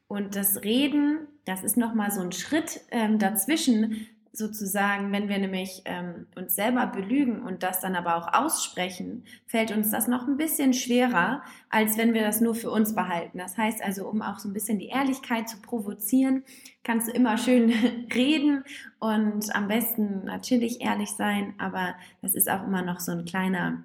[0.06, 5.82] Und das Reden, das ist nochmal so ein Schritt ähm, dazwischen, sozusagen, wenn wir nämlich
[5.84, 10.36] ähm, uns selber belügen und das dann aber auch aussprechen, fällt uns das noch ein
[10.36, 13.38] bisschen schwerer, als wenn wir das nur für uns behalten.
[13.38, 16.42] Das heißt also, um auch so ein bisschen die Ehrlichkeit zu provozieren,
[16.82, 17.70] kannst du immer schön
[18.14, 18.64] reden
[18.98, 23.84] und am besten natürlich ehrlich sein, aber das ist auch immer noch so ein kleiner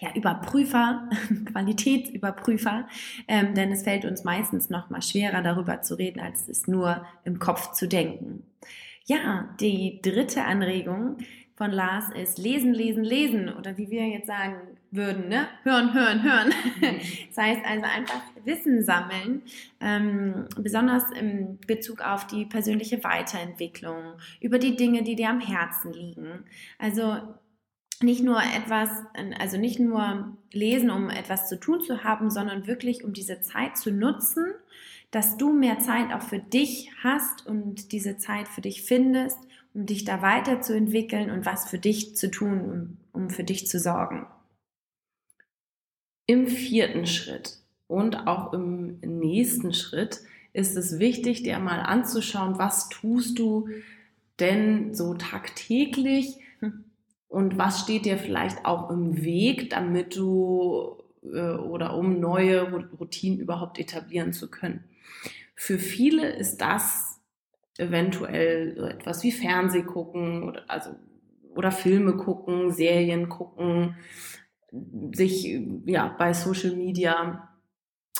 [0.00, 1.08] ja, Überprüfer,
[1.46, 2.86] Qualitätsüberprüfer,
[3.26, 7.04] ähm, denn es fällt uns meistens noch mal schwerer, darüber zu reden, als es nur
[7.24, 8.44] im Kopf zu denken.
[9.06, 11.18] Ja, die dritte Anregung
[11.56, 14.56] von Lars ist lesen, lesen, lesen oder wie wir jetzt sagen
[14.90, 15.46] würden, ne?
[15.62, 16.52] hören, hören, hören.
[17.28, 19.42] das heißt also einfach Wissen sammeln,
[19.80, 25.92] ähm, besonders im Bezug auf die persönliche Weiterentwicklung, über die Dinge, die dir am Herzen
[25.92, 26.44] liegen.
[26.78, 27.18] Also
[28.02, 28.88] nicht nur etwas,
[29.38, 33.76] also nicht nur lesen, um etwas zu tun zu haben, sondern wirklich um diese Zeit
[33.76, 34.46] zu nutzen,
[35.14, 39.38] dass du mehr Zeit auch für dich hast und diese Zeit für dich findest,
[39.72, 43.78] um dich da weiterzuentwickeln und was für dich zu tun, um, um für dich zu
[43.78, 44.26] sorgen.
[46.26, 50.20] Im vierten Schritt und auch im nächsten Schritt
[50.52, 53.68] ist es wichtig, dir mal anzuschauen, was tust du
[54.40, 56.38] denn so tagtäglich
[57.28, 63.38] und was steht dir vielleicht auch im Weg, damit du äh, oder um neue Routinen
[63.38, 64.82] überhaupt etablieren zu können.
[65.54, 67.20] Für viele ist das
[67.78, 70.90] eventuell so etwas wie Fernseh gucken oder, also,
[71.54, 73.96] oder Filme gucken, Serien gucken,
[75.12, 77.48] sich ja, bei Social Media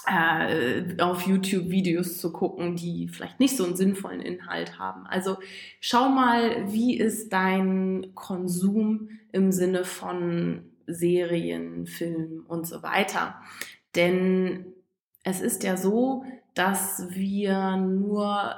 [0.07, 5.07] äh, auf YouTube Videos zu gucken, die vielleicht nicht so einen sinnvollen Inhalt haben.
[5.07, 5.39] Also
[5.81, 13.41] schau mal, wie ist dein Konsum im Sinne von Serien, Filmen und so weiter.
[13.97, 14.67] Denn
[15.23, 18.55] es ist ja so, dass wir nur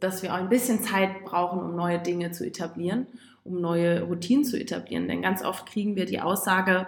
[0.00, 3.06] dass wir auch ein bisschen Zeit brauchen, um neue Dinge zu etablieren,
[3.44, 5.08] um neue Routinen zu etablieren.
[5.08, 6.86] Denn ganz oft kriegen wir die Aussage,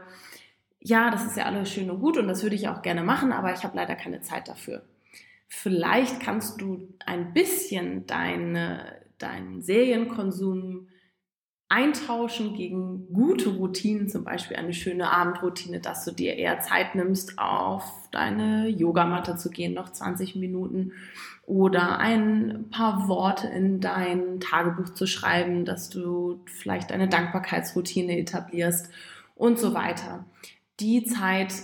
[0.80, 3.32] ja, das ist ja alles schön und gut und das würde ich auch gerne machen,
[3.32, 4.82] aber ich habe leider keine Zeit dafür.
[5.48, 8.84] Vielleicht kannst du ein bisschen deine,
[9.18, 10.88] deinen Serienkonsum
[11.68, 17.38] eintauschen gegen gute Routinen, zum Beispiel eine schöne Abendroutine, dass du dir eher Zeit nimmst,
[17.38, 20.92] auf deine Yogamatte zu gehen, noch 20 Minuten
[21.44, 28.90] oder ein paar Worte in dein Tagebuch zu schreiben, dass du vielleicht eine Dankbarkeitsroutine etablierst
[29.34, 30.24] und so weiter.
[30.80, 31.54] Die Zeit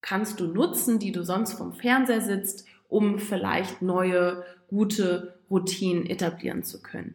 [0.00, 6.62] kannst du nutzen, die du sonst vom Fernseher sitzt, um vielleicht neue, gute Routinen etablieren
[6.62, 7.14] zu können.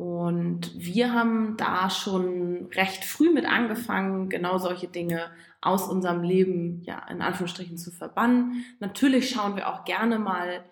[0.00, 6.80] Und wir haben da schon recht früh mit angefangen, genau solche Dinge aus unserem Leben,
[6.84, 8.64] ja, in Anführungsstrichen zu verbannen.
[8.78, 10.64] Natürlich schauen wir auch gerne mal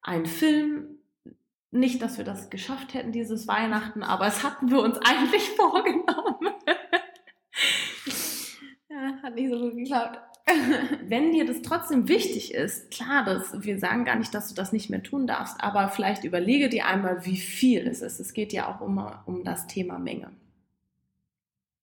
[0.00, 0.98] einen Film.
[1.70, 6.52] Nicht, dass wir das geschafft hätten dieses Weihnachten, aber es hatten wir uns eigentlich vorgenommen.
[9.22, 10.18] Hat nicht so gut geklappt.
[11.08, 14.72] wenn dir das trotzdem wichtig ist, klar, das, wir sagen gar nicht, dass du das
[14.72, 18.18] nicht mehr tun darfst, aber vielleicht überlege dir einmal, wie viel es ist.
[18.18, 20.30] Es geht ja auch immer um das Thema Menge.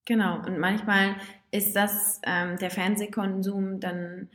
[0.06, 1.16] Genau, und manchmal
[1.52, 4.30] ist das ähm, der Fernsehkonsum dann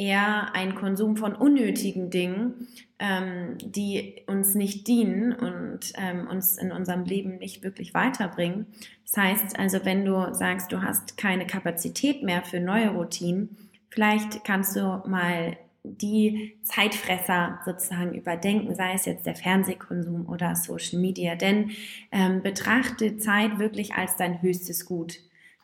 [0.00, 6.72] eher ein Konsum von unnötigen Dingen, ähm, die uns nicht dienen und ähm, uns in
[6.72, 8.66] unserem Leben nicht wirklich weiterbringen.
[9.04, 13.56] Das heißt also, wenn du sagst, du hast keine Kapazität mehr für neue Routinen,
[13.90, 21.00] Vielleicht kannst du mal die Zeitfresser sozusagen überdenken, sei es jetzt der Fernsehkonsum oder Social
[21.00, 21.34] Media.
[21.34, 21.70] Denn
[22.12, 25.18] ähm, betrachte Zeit wirklich als dein höchstes Gut.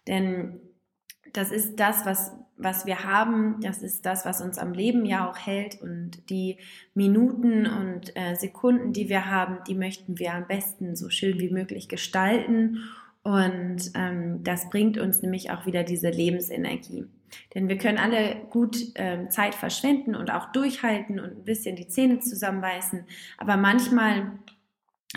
[0.09, 0.61] Denn
[1.37, 5.29] das ist das, was, was wir haben, das ist das, was uns am Leben ja
[5.29, 5.81] auch hält.
[5.83, 6.59] Und die
[6.95, 11.51] Minuten und äh, Sekunden, die wir haben, die möchten wir am besten so schön wie
[11.51, 12.81] möglich gestalten.
[13.23, 17.07] Und ähm, das bringt uns nämlich auch wieder diese Lebensenergie.
[17.55, 21.89] Denn wir können alle gut ähm, Zeit verschwenden und auch durchhalten und ein bisschen die
[21.89, 23.05] Zähne zusammenbeißen.
[23.37, 24.33] Aber manchmal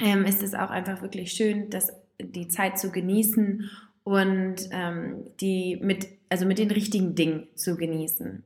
[0.02, 3.70] ähm, ist es auch einfach wirklich schön, das, die Zeit zu genießen
[4.10, 8.43] und ähm, die mit, also mit den richtigen Dingen zu genießen.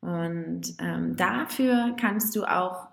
[0.00, 2.88] Und ähm, dafür kannst du auch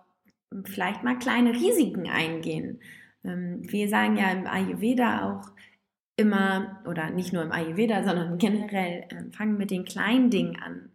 [0.65, 2.79] vielleicht mal kleine Risiken eingehen.
[3.23, 5.49] Ähm, wir sagen ja im Ayurveda auch,
[6.15, 10.91] immer, oder nicht nur im Ayurveda, sondern generell, äh, fangen mit den kleinen Dingen an.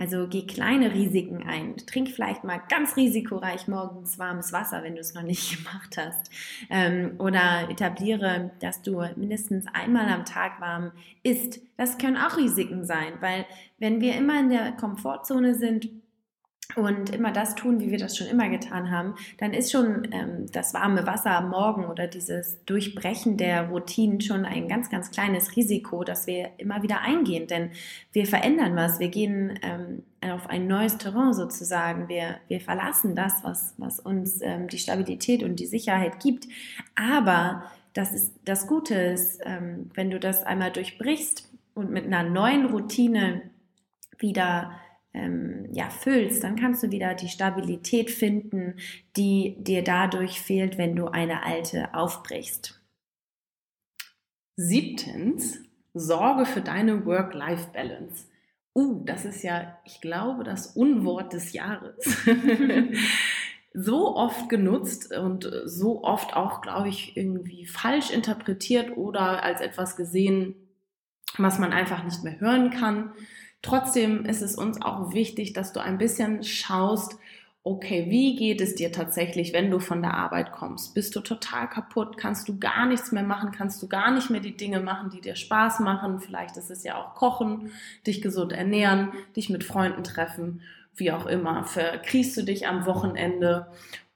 [0.00, 1.76] Also geh kleine Risiken ein.
[1.76, 6.30] Trink vielleicht mal ganz risikoreich morgens warmes Wasser, wenn du es noch nicht gemacht hast.
[6.70, 11.60] Ähm, oder etabliere, dass du mindestens einmal am Tag warm isst.
[11.76, 13.44] Das können auch Risiken sein, weil
[13.78, 15.90] wenn wir immer in der Komfortzone sind,
[16.76, 20.46] und immer das tun, wie wir das schon immer getan haben, dann ist schon ähm,
[20.52, 25.56] das warme Wasser am Morgen oder dieses Durchbrechen der Routinen schon ein ganz, ganz kleines
[25.56, 27.46] Risiko, das wir immer wieder eingehen.
[27.46, 27.70] Denn
[28.12, 33.42] wir verändern was, wir gehen ähm, auf ein neues Terrain sozusagen, wir, wir verlassen das,
[33.42, 36.46] was, was uns ähm, die Stabilität und die Sicherheit gibt.
[36.94, 42.22] Aber das ist das Gute ist, ähm, wenn du das einmal durchbrichst und mit einer
[42.22, 43.42] neuen Routine
[44.18, 44.72] wieder
[45.12, 48.76] ähm, ja, füllst, dann kannst du wieder die Stabilität finden,
[49.16, 52.80] die dir dadurch fehlt, wenn du eine alte aufbrichst.
[54.56, 55.58] Siebtens,
[55.94, 58.26] sorge für deine Work-Life-Balance.
[58.74, 61.96] Uh, das ist ja, ich glaube, das Unwort des Jahres.
[63.74, 69.96] so oft genutzt und so oft auch, glaube ich, irgendwie falsch interpretiert oder als etwas
[69.96, 70.54] gesehen,
[71.36, 73.12] was man einfach nicht mehr hören kann.
[73.62, 77.18] Trotzdem ist es uns auch wichtig, dass du ein bisschen schaust,
[77.62, 80.94] okay, wie geht es dir tatsächlich, wenn du von der Arbeit kommst?
[80.94, 82.16] Bist du total kaputt?
[82.16, 83.52] Kannst du gar nichts mehr machen?
[83.52, 86.20] Kannst du gar nicht mehr die Dinge machen, die dir Spaß machen?
[86.20, 87.70] Vielleicht ist es ja auch Kochen,
[88.06, 90.62] dich gesund ernähren, dich mit Freunden treffen,
[90.94, 91.64] wie auch immer.
[91.64, 93.66] Verkriechst du dich am Wochenende,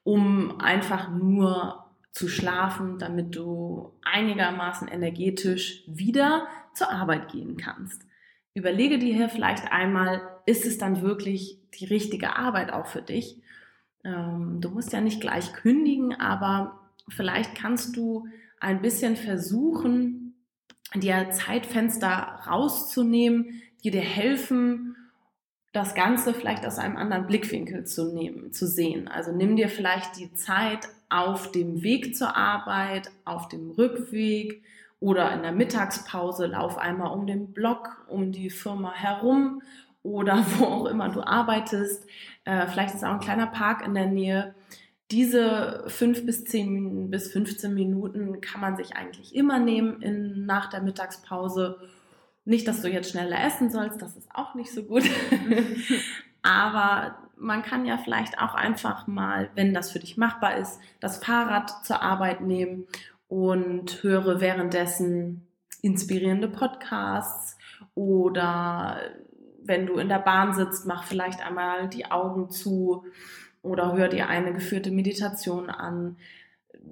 [0.04, 8.06] um einfach nur zu schlafen, damit du einigermaßen energetisch wieder zur Arbeit gehen kannst
[8.54, 13.40] überlege dir hier vielleicht einmal, ist es dann wirklich die richtige Arbeit auch für dich?
[14.04, 18.28] Ähm, du musst ja nicht gleich kündigen, aber vielleicht kannst du
[18.60, 20.34] ein bisschen versuchen,
[20.94, 24.96] dir Zeitfenster rauszunehmen, die dir helfen,
[25.72, 29.08] das Ganze vielleicht aus einem anderen Blickwinkel zu nehmen, zu sehen.
[29.08, 34.62] Also nimm dir vielleicht die Zeit auf dem Weg zur Arbeit, auf dem Rückweg,
[35.04, 39.60] oder in der Mittagspause lauf einmal um den Block, um die Firma herum
[40.02, 42.06] oder wo auch immer du arbeitest.
[42.46, 44.54] Äh, vielleicht ist auch ein kleiner Park in der Nähe.
[45.10, 50.70] Diese fünf bis zehn bis 15 Minuten kann man sich eigentlich immer nehmen in, nach
[50.70, 51.80] der Mittagspause.
[52.46, 55.04] Nicht, dass du jetzt schneller essen sollst, das ist auch nicht so gut.
[56.42, 61.22] Aber man kann ja vielleicht auch einfach mal, wenn das für dich machbar ist, das
[61.22, 62.86] Fahrrad zur Arbeit nehmen
[63.34, 65.48] und höre währenddessen
[65.82, 67.58] inspirierende Podcasts
[67.96, 69.00] oder
[69.64, 73.06] wenn du in der Bahn sitzt, mach vielleicht einmal die Augen zu
[73.60, 76.16] oder hör dir eine geführte Meditation an.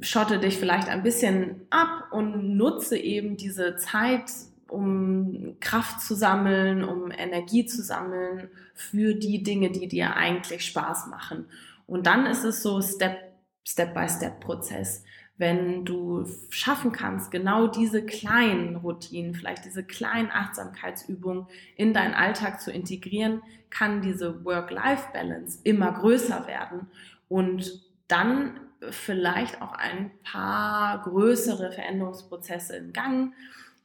[0.01, 4.25] Schotte dich vielleicht ein bisschen ab und nutze eben diese Zeit,
[4.69, 11.07] um Kraft zu sammeln, um Energie zu sammeln für die Dinge, die dir eigentlich Spaß
[11.07, 11.47] machen.
[11.87, 13.17] Und dann ist es so Step,
[13.65, 15.05] Step by Step Prozess
[15.43, 22.61] wenn du schaffen kannst, genau diese kleinen Routinen, vielleicht diese kleinen Achtsamkeitsübungen in deinen Alltag
[22.61, 26.87] zu integrieren, kann diese Work-Life-Balance immer größer werden
[27.29, 33.35] und dann vielleicht auch ein paar größere Veränderungsprozesse in Gang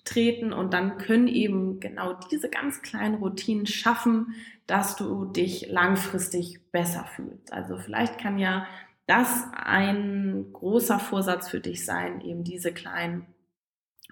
[0.04, 4.36] treten und dann können eben genau diese ganz kleinen Routinen schaffen,
[4.68, 7.52] dass du dich langfristig besser fühlst.
[7.52, 8.68] Also vielleicht kann ja
[9.08, 13.26] das ein großer Vorsatz für dich sein, eben diese kleinen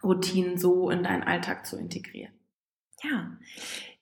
[0.02, 2.34] Routinen so in deinen Alltag zu integrieren.
[3.04, 3.38] Ja,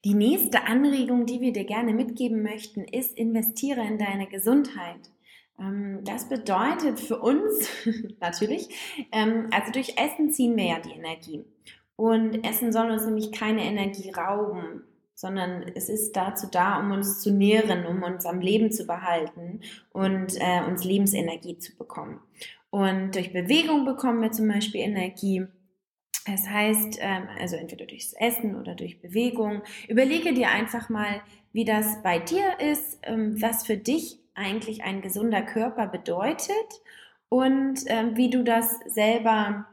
[0.05, 5.11] die nächste Anregung, die wir dir gerne mitgeben möchten, ist, investiere in deine Gesundheit.
[5.59, 7.67] Ähm, das bedeutet für uns
[8.19, 8.69] natürlich,
[9.11, 11.43] ähm, also durch Essen ziehen wir ja die Energie.
[11.95, 14.83] Und Essen soll uns nämlich keine Energie rauben
[15.15, 19.61] sondern es ist dazu da, um uns zu nähren, um uns am Leben zu behalten
[19.91, 22.19] und äh, uns Lebensenergie zu bekommen.
[22.69, 25.45] Und durch Bewegung bekommen wir zum Beispiel Energie.
[26.25, 29.61] Das heißt, ähm, also entweder durchs Essen oder durch Bewegung.
[29.87, 31.21] Überlege dir einfach mal,
[31.51, 36.81] wie das bei dir ist, ähm, was für dich eigentlich ein gesunder Körper bedeutet
[37.29, 39.67] und ähm, wie du das selber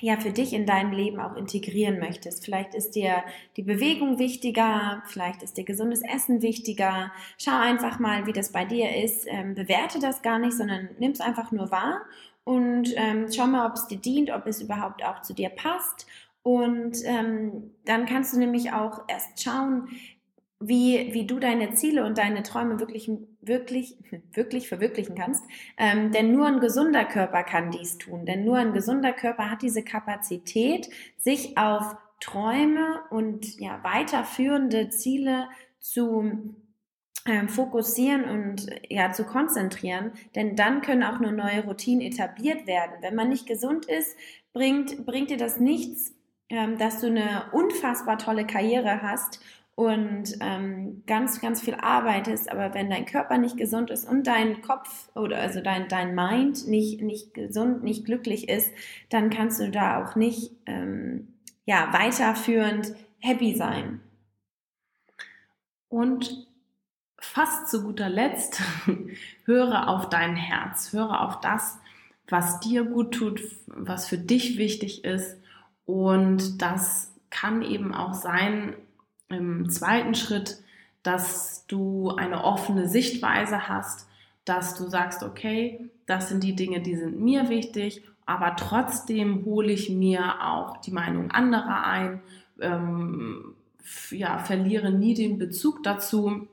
[0.00, 2.44] ja für dich in deinem Leben auch integrieren möchtest.
[2.44, 3.22] Vielleicht ist dir
[3.56, 7.12] die Bewegung wichtiger, vielleicht ist dir gesundes Essen wichtiger.
[7.38, 9.26] Schau einfach mal, wie das bei dir ist.
[9.28, 12.02] Ähm, bewerte das gar nicht, sondern nimm es einfach nur wahr
[12.44, 16.06] und ähm, schau mal, ob es dir dient, ob es überhaupt auch zu dir passt.
[16.42, 19.88] Und ähm, dann kannst du nämlich auch erst schauen,
[20.60, 23.10] wie, wie du deine Ziele und deine Träume wirklich,
[23.46, 23.96] wirklich,
[24.32, 25.44] wirklich verwirklichen kannst.
[25.76, 28.26] Ähm, denn nur ein gesunder Körper kann dies tun.
[28.26, 35.48] Denn nur ein gesunder Körper hat diese Kapazität, sich auf Träume und ja, weiterführende Ziele
[35.78, 36.54] zu
[37.26, 42.96] ähm, fokussieren und ja zu konzentrieren, denn dann können auch nur neue Routinen etabliert werden.
[43.00, 44.16] Wenn man nicht gesund ist,
[44.52, 46.14] bringt bringt dir das nichts,
[46.50, 49.40] ähm, dass du eine unfassbar tolle Karriere hast
[49.76, 54.62] und ähm, ganz, ganz viel arbeitest, aber wenn dein Körper nicht gesund ist und dein
[54.62, 58.72] Kopf oder also dein, dein Mind nicht, nicht gesund, nicht glücklich ist,
[59.10, 61.34] dann kannst du da auch nicht ähm,
[61.64, 64.00] ja, weiterführend happy sein.
[65.88, 66.46] Und
[67.18, 68.62] fast zu guter Letzt,
[69.44, 71.78] höre auf dein Herz, höre auf das,
[72.28, 75.36] was dir gut tut, was für dich wichtig ist.
[75.84, 78.74] Und das kann eben auch sein,
[79.28, 80.62] im zweiten Schritt,
[81.02, 84.08] dass du eine offene Sichtweise hast,
[84.44, 89.72] dass du sagst, okay, das sind die Dinge, die sind mir wichtig, aber trotzdem hole
[89.72, 92.22] ich mir auch die Meinung anderer ein,
[92.60, 93.54] ähm,
[94.10, 96.48] ja, verliere nie den Bezug dazu,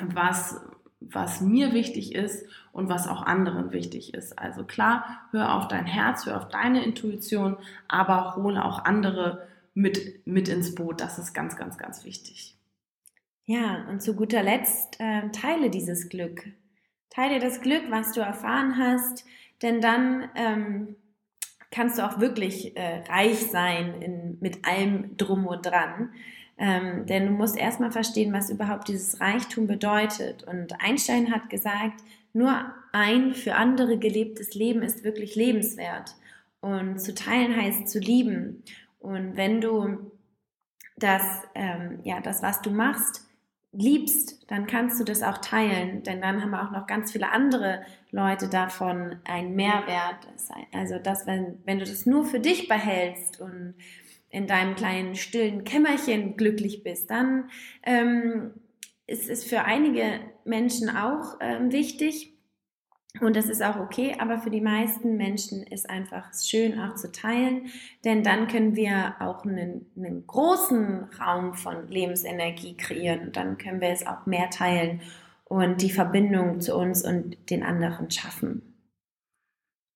[0.00, 0.60] was,
[1.00, 4.38] was mir wichtig ist und was auch anderen wichtig ist.
[4.38, 7.56] Also klar, hör auf dein Herz, hör auf deine Intuition,
[7.88, 11.00] aber hole auch andere mit, mit ins Boot.
[11.00, 12.56] Das ist ganz, ganz, ganz wichtig.
[13.44, 16.44] Ja, und zu guter Letzt äh, teile dieses Glück.
[17.10, 19.24] Teile das Glück, was du erfahren hast,
[19.62, 20.96] denn dann ähm,
[21.70, 26.10] kannst du auch wirklich äh, reich sein in, mit allem drum und dran.
[26.58, 30.42] Ähm, denn du musst erstmal verstehen, was überhaupt dieses Reichtum bedeutet.
[30.44, 36.16] Und Einstein hat gesagt, nur ein für andere gelebtes Leben ist wirklich lebenswert.
[36.60, 38.62] Und zu teilen heißt zu lieben.
[39.06, 40.10] Und wenn du
[40.96, 41.22] das,
[41.54, 43.24] ähm, ja, das, was du machst,
[43.70, 47.82] liebst, dann kannst du das auch teilen, denn dann haben auch noch ganz viele andere
[48.10, 50.26] Leute davon einen Mehrwert.
[50.72, 53.74] Also das, wenn, wenn du das nur für dich behältst und
[54.28, 57.48] in deinem kleinen stillen Kämmerchen glücklich bist, dann
[57.84, 58.54] ähm,
[59.06, 62.35] ist es für einige Menschen auch ähm, wichtig,
[63.20, 67.10] und das ist auch okay, aber für die meisten Menschen ist einfach schön auch zu
[67.12, 67.66] teilen,
[68.04, 73.80] denn dann können wir auch einen, einen großen Raum von Lebensenergie kreieren und dann können
[73.80, 75.00] wir es auch mehr teilen.
[75.48, 78.74] und die Verbindung zu uns und den anderen schaffen.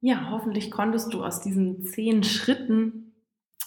[0.01, 3.13] Ja, hoffentlich konntest du aus diesen zehn Schritten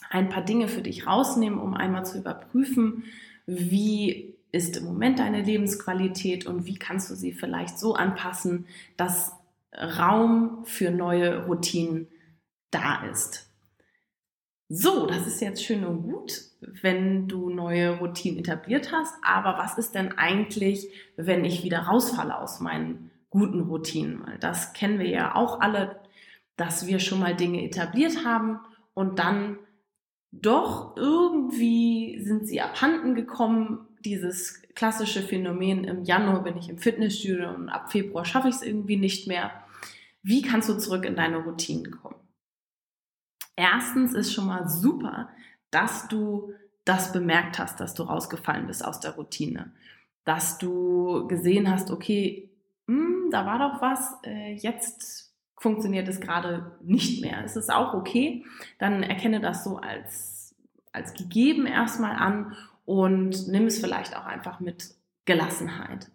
[0.10, 3.04] ein paar Dinge für dich rausnehmen, um einmal zu überprüfen,
[3.46, 9.34] wie ist im Moment deine Lebensqualität und wie kannst du sie vielleicht so anpassen, dass
[9.76, 12.08] Raum für neue Routinen
[12.72, 13.50] da ist.
[14.70, 16.42] So, das ist jetzt schön und gut,
[16.82, 19.14] wenn du neue Routinen etabliert hast.
[19.22, 24.26] Aber was ist denn eigentlich, wenn ich wieder rausfalle aus meinen guten Routinen?
[24.26, 26.00] Weil das kennen wir ja auch alle,
[26.56, 28.60] dass wir schon mal Dinge etabliert haben
[28.94, 29.58] und dann
[30.32, 33.88] doch irgendwie sind sie abhanden gekommen.
[34.04, 38.64] Dieses klassische Phänomen, im Januar bin ich im Fitnessstudio und ab Februar schaffe ich es
[38.64, 39.52] irgendwie nicht mehr.
[40.24, 42.16] Wie kannst du zurück in deine Routinen kommen?
[43.56, 45.30] Erstens ist schon mal super,
[45.70, 46.54] dass du
[46.86, 49.72] das bemerkt hast, dass du rausgefallen bist aus der Routine.
[50.24, 52.50] Dass du gesehen hast, okay,
[52.88, 57.44] mh, hm, da war doch was, äh, jetzt funktioniert es gerade nicht mehr.
[57.44, 58.46] Es ist auch okay.
[58.80, 60.56] Dann erkenne das so als,
[60.92, 62.56] als gegeben erstmal an
[62.86, 64.96] und nimm es vielleicht auch einfach mit
[65.26, 66.12] Gelassenheit.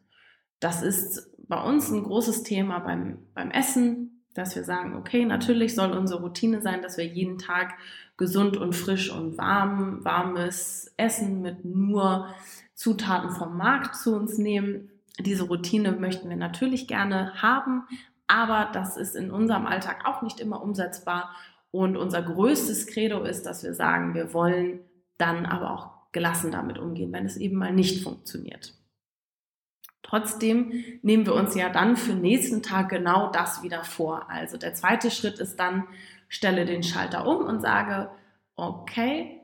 [0.61, 5.75] Das ist bei uns ein großes Thema beim, beim Essen, dass wir sagen, okay, natürlich
[5.75, 7.75] soll unsere Routine sein, dass wir jeden Tag
[8.17, 12.29] gesund und frisch und warm, warmes Essen mit nur
[12.75, 14.91] Zutaten vom Markt zu uns nehmen.
[15.19, 17.85] Diese Routine möchten wir natürlich gerne haben,
[18.27, 21.35] aber das ist in unserem Alltag auch nicht immer umsetzbar.
[21.71, 24.81] Und unser größtes Credo ist, dass wir sagen, wir wollen
[25.17, 28.78] dann aber auch gelassen damit umgehen, wenn es eben mal nicht funktioniert.
[30.03, 30.73] Trotzdem
[31.03, 34.31] nehmen wir uns ja dann für nächsten Tag genau das wieder vor.
[34.31, 35.85] Also der zweite Schritt ist dann,
[36.29, 38.11] stelle den Schalter um und sage,
[38.57, 39.41] okay,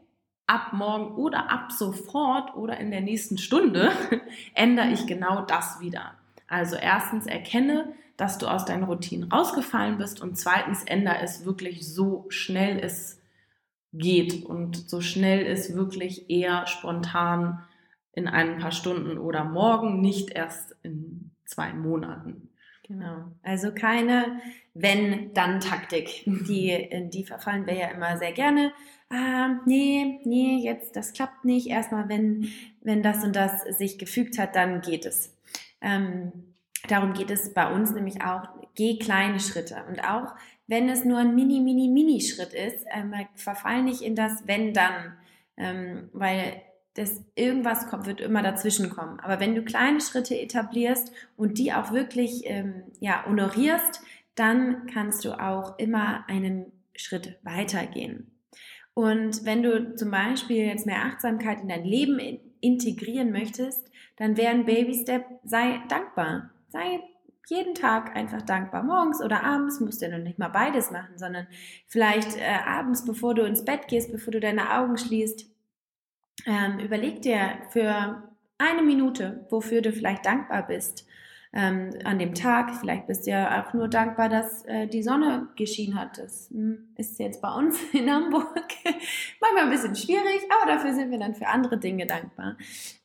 [0.47, 3.93] ab morgen oder ab sofort oder in der nächsten Stunde
[4.55, 6.15] ändere ich genau das wieder.
[6.47, 11.87] Also erstens erkenne, dass du aus deinen Routinen rausgefallen bist und zweitens ändere es wirklich
[11.87, 13.21] so schnell es
[13.93, 17.63] geht und so schnell es wirklich eher spontan
[18.15, 22.49] in ein paar Stunden oder morgen, nicht erst in zwei Monaten.
[22.87, 23.33] Genau.
[23.43, 24.41] Also keine
[24.75, 26.25] Wenn-Dann-Taktik.
[26.27, 28.73] Die, in die verfallen wir ja immer sehr gerne.
[29.09, 31.69] Ah, nee, nee, jetzt, das klappt nicht.
[31.69, 32.49] Erstmal, wenn,
[32.83, 35.35] wenn das und das sich gefügt hat, dann geht es.
[35.81, 36.33] Ähm,
[36.89, 38.49] darum geht es bei uns nämlich auch.
[38.75, 39.85] Geh kleine Schritte.
[39.89, 40.35] Und auch
[40.67, 45.17] wenn es nur ein mini, mini, mini Schritt ist, ähm, verfall nicht in das Wenn-Dann.
[45.57, 46.61] Ähm, weil
[46.95, 49.19] das irgendwas kommt, wird immer dazwischen kommen.
[49.21, 54.01] Aber wenn du kleine Schritte etablierst und die auch wirklich ähm, ja, honorierst,
[54.37, 58.31] dann kannst du auch immer einen Schritt weitergehen.
[58.95, 62.21] Und wenn du zum Beispiel jetzt mehr Achtsamkeit in dein Leben
[62.61, 66.51] integrieren möchtest, dann wäre ein Baby Step, sei dankbar.
[66.69, 67.01] Sei
[67.49, 68.85] jeden Tag einfach dankbar.
[68.85, 71.47] Morgens oder abends musst du ja noch nicht mal beides machen, sondern
[71.89, 75.47] vielleicht äh, abends, bevor du ins Bett gehst, bevor du deine Augen schließt,
[76.47, 78.23] ähm, überleg dir für
[78.59, 81.07] eine Minute, wofür du vielleicht dankbar bist
[81.53, 82.75] ähm, an dem Tag.
[82.75, 86.19] Vielleicht bist du ja auch nur dankbar, dass äh, die Sonne geschienen hat.
[86.19, 88.53] Das hm, ist jetzt bei uns in Hamburg
[89.41, 92.57] manchmal ein bisschen schwierig, aber dafür sind wir dann für andere Dinge dankbar.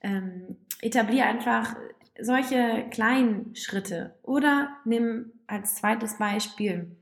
[0.01, 1.75] Ähm, etablier einfach
[2.19, 6.95] solche kleinen Schritte oder nimm als zweites Beispiel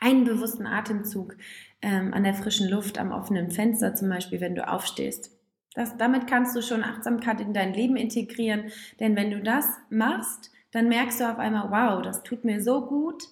[0.00, 1.36] einen bewussten Atemzug
[1.82, 5.33] ähm, an der frischen Luft am offenen Fenster zum Beispiel, wenn du aufstehst.
[5.74, 8.70] Das, damit kannst du schon Achtsamkeit in dein Leben integrieren,
[9.00, 12.86] denn wenn du das machst, dann merkst du auf einmal, wow, das tut mir so
[12.86, 13.24] gut,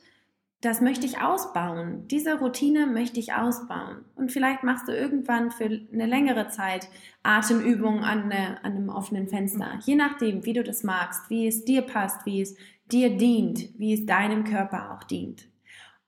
[0.62, 2.07] das möchte ich ausbauen.
[2.07, 4.05] Diese Routine möchte ich ausbauen.
[4.14, 6.88] Und vielleicht machst du irgendwann für eine längere Zeit
[7.24, 9.80] Atemübungen an, eine, an einem offenen Fenster.
[9.84, 12.55] Je nachdem, wie du das magst, wie es dir passt, wie es
[12.93, 15.49] dir dient, wie es deinem Körper auch dient.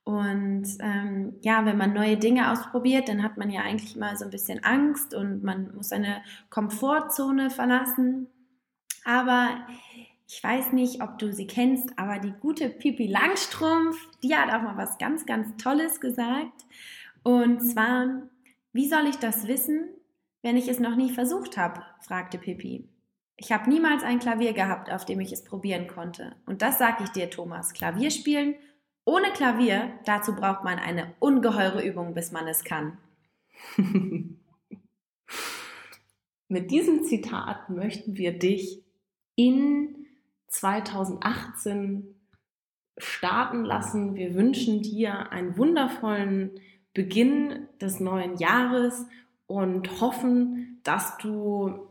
[0.05, 4.26] Und ähm, ja, wenn man neue Dinge ausprobiert, dann hat man ja eigentlich immer so
[4.26, 8.28] ein bisschen Angst und man muss seine Komfortzone verlassen.
[9.05, 9.66] Aber
[10.28, 14.62] ich weiß nicht, ob du sie kennst, aber die gute Pipi Langstrumpf, die hat auch
[14.62, 16.66] mal was ganz, ganz Tolles gesagt.
[17.22, 18.28] Und zwar,
[18.72, 19.88] wie soll ich das wissen,
[20.42, 21.82] wenn ich es noch nie versucht habe?
[22.00, 22.86] fragte Pippi.
[23.36, 26.36] Ich habe niemals ein Klavier gehabt, auf dem ich es probieren konnte.
[26.46, 27.72] Und das sage ich dir, Thomas.
[27.72, 28.55] Klavierspielen
[29.05, 32.98] ohne Klavier, dazu braucht man eine ungeheure Übung, bis man es kann.
[36.48, 38.82] Mit diesem Zitat möchten wir dich
[39.34, 40.07] in
[40.48, 42.14] 2018
[42.96, 44.14] starten lassen.
[44.14, 46.61] Wir wünschen dir einen wundervollen
[46.92, 49.07] Beginn des neuen Jahres
[49.46, 51.88] und hoffen, dass du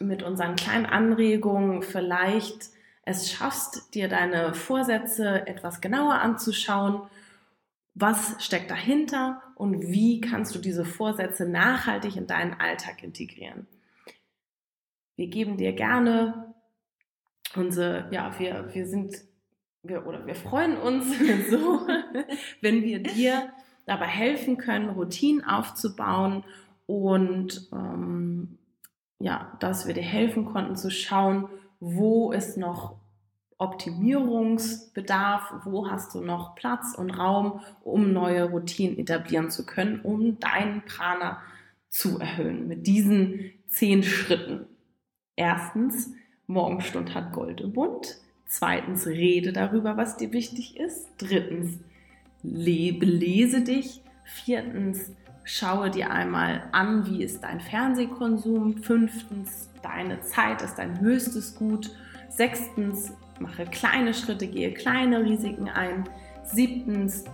[0.00, 2.70] mit unseren kleinen Anregungen vielleicht
[3.06, 7.02] es schaffst, dir deine Vorsätze etwas genauer anzuschauen.
[7.94, 13.68] Was steckt dahinter und wie kannst du diese Vorsätze nachhaltig in deinen Alltag integrieren?
[15.14, 16.52] Wir geben dir gerne
[17.54, 19.14] unsere, ja, wir, wir sind,
[19.82, 21.06] wir, oder wir freuen uns
[21.50, 21.86] so,
[22.60, 23.52] wenn wir dir
[23.86, 26.42] dabei helfen können, Routinen aufzubauen
[26.86, 28.58] und ähm,
[29.20, 31.48] ja, dass wir dir helfen konnten zu schauen,
[31.94, 32.96] wo ist noch
[33.58, 40.38] Optimierungsbedarf, wo hast du noch Platz und Raum, um neue Routinen etablieren zu können, um
[40.40, 41.40] deinen Prana
[41.88, 44.66] zu erhöhen mit diesen zehn Schritten.
[45.36, 46.10] Erstens,
[46.46, 48.18] Morgenstund hat Gold im Mund.
[48.46, 51.08] Zweitens, rede darüber, was dir wichtig ist.
[51.18, 51.78] Drittens,
[52.42, 54.02] belese dich.
[54.24, 55.12] Viertens,
[55.46, 58.78] schaue dir einmal an, wie ist dein Fernsehkonsum.
[58.78, 61.90] Fünftens, deine Zeit ist dein höchstes Gut.
[62.28, 66.04] Sechstens, mache kleine Schritte, gehe kleine Risiken ein.
[66.44, 67.24] Siebtens,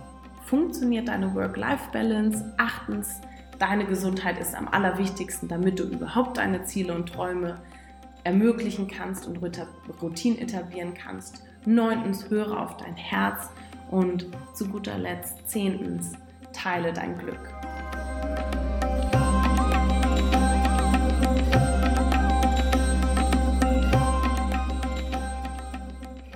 [0.45, 2.53] funktioniert deine Work-Life-Balance.
[2.57, 3.19] Achtens,
[3.57, 7.61] deine Gesundheit ist am allerwichtigsten, damit du überhaupt deine Ziele und Träume
[8.23, 9.39] ermöglichen kannst und
[10.01, 11.43] Routinen etablieren kannst.
[11.65, 13.49] Neuntens, höre auf dein Herz.
[13.89, 16.13] Und zu guter Letzt, zehntens,
[16.53, 17.53] teile dein Glück.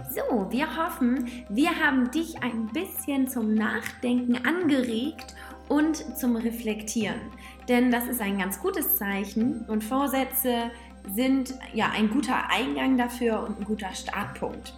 [0.09, 5.35] So, wir hoffen, wir haben dich ein bisschen zum Nachdenken angeregt
[5.69, 7.21] und zum Reflektieren.
[7.67, 10.71] Denn das ist ein ganz gutes Zeichen und Vorsätze
[11.13, 14.73] sind ja ein guter Eingang dafür und ein guter Startpunkt.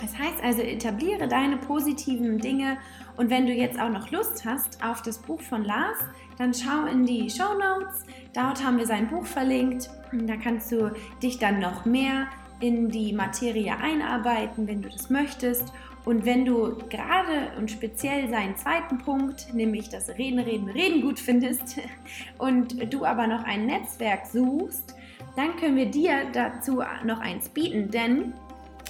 [0.00, 2.76] Das heißt also, etabliere deine positiven Dinge
[3.16, 5.98] und wenn du jetzt auch noch Lust hast auf das Buch von Lars,
[6.38, 8.04] dann schau in die Show Notes.
[8.34, 9.88] Dort haben wir sein Buch verlinkt.
[10.12, 10.92] Da kannst du
[11.22, 12.26] dich dann noch mehr
[12.60, 15.72] in die Materie einarbeiten, wenn du das möchtest.
[16.04, 21.18] Und wenn du gerade und speziell seinen zweiten Punkt, nämlich das Reden, Reden, Reden gut
[21.18, 21.78] findest
[22.38, 24.94] und du aber noch ein Netzwerk suchst,
[25.34, 28.34] dann können wir dir dazu noch eins bieten, denn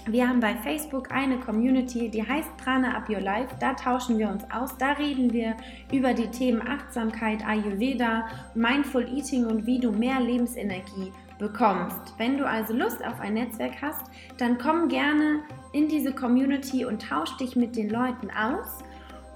[0.09, 3.57] wir haben bei Facebook eine Community, die heißt Prana Up Your Life.
[3.59, 4.77] Da tauschen wir uns aus.
[4.79, 5.57] Da reden wir
[5.93, 12.15] über die Themen Achtsamkeit, Ayurveda, Mindful Eating und wie du mehr Lebensenergie bekommst.
[12.19, 14.07] Wenn du also Lust auf ein Netzwerk hast,
[14.39, 15.41] dann komm gerne
[15.73, 18.79] in diese Community und tausch dich mit den Leuten aus.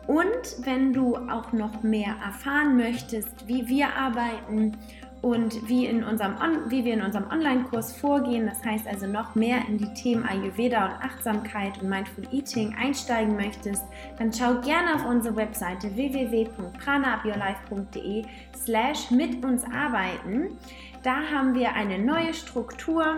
[0.07, 4.77] Und wenn du auch noch mehr erfahren möchtest, wie wir arbeiten
[5.23, 9.35] und wie, in unserem On wie wir in unserem Online-Kurs vorgehen, das heißt also noch
[9.35, 13.85] mehr in die Themen Ayurveda und Achtsamkeit und Mindful Eating einsteigen möchtest,
[14.19, 18.25] dann schau gerne auf unsere Webseite www.pranaupyourlife.de
[18.57, 20.57] slash mit uns arbeiten.
[21.03, 23.17] Da haben wir eine neue Struktur.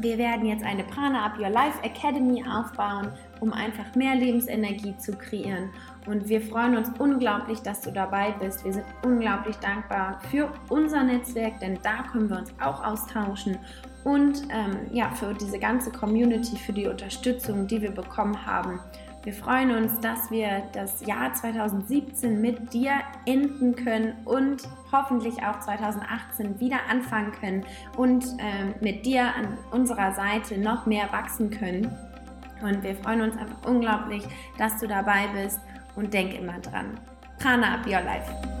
[0.00, 5.12] Wir werden jetzt eine Prana Up Your Life Academy aufbauen, um einfach mehr Lebensenergie zu
[5.12, 5.70] kreieren.
[6.06, 8.64] Und wir freuen uns unglaublich, dass du dabei bist.
[8.64, 13.58] Wir sind unglaublich dankbar für unser Netzwerk, denn da können wir uns auch austauschen.
[14.04, 18.80] Und ähm, ja, für diese ganze Community, für die Unterstützung, die wir bekommen haben.
[19.22, 22.92] Wir freuen uns, dass wir das Jahr 2017 mit dir
[23.26, 27.66] enden können und hoffentlich auch 2018 wieder anfangen können
[27.98, 31.94] und äh, mit dir an unserer Seite noch mehr wachsen können.
[32.62, 34.22] Und wir freuen uns einfach unglaublich,
[34.56, 35.60] dass du dabei bist
[35.96, 36.98] und denk immer dran.
[37.38, 38.59] Prana up your life.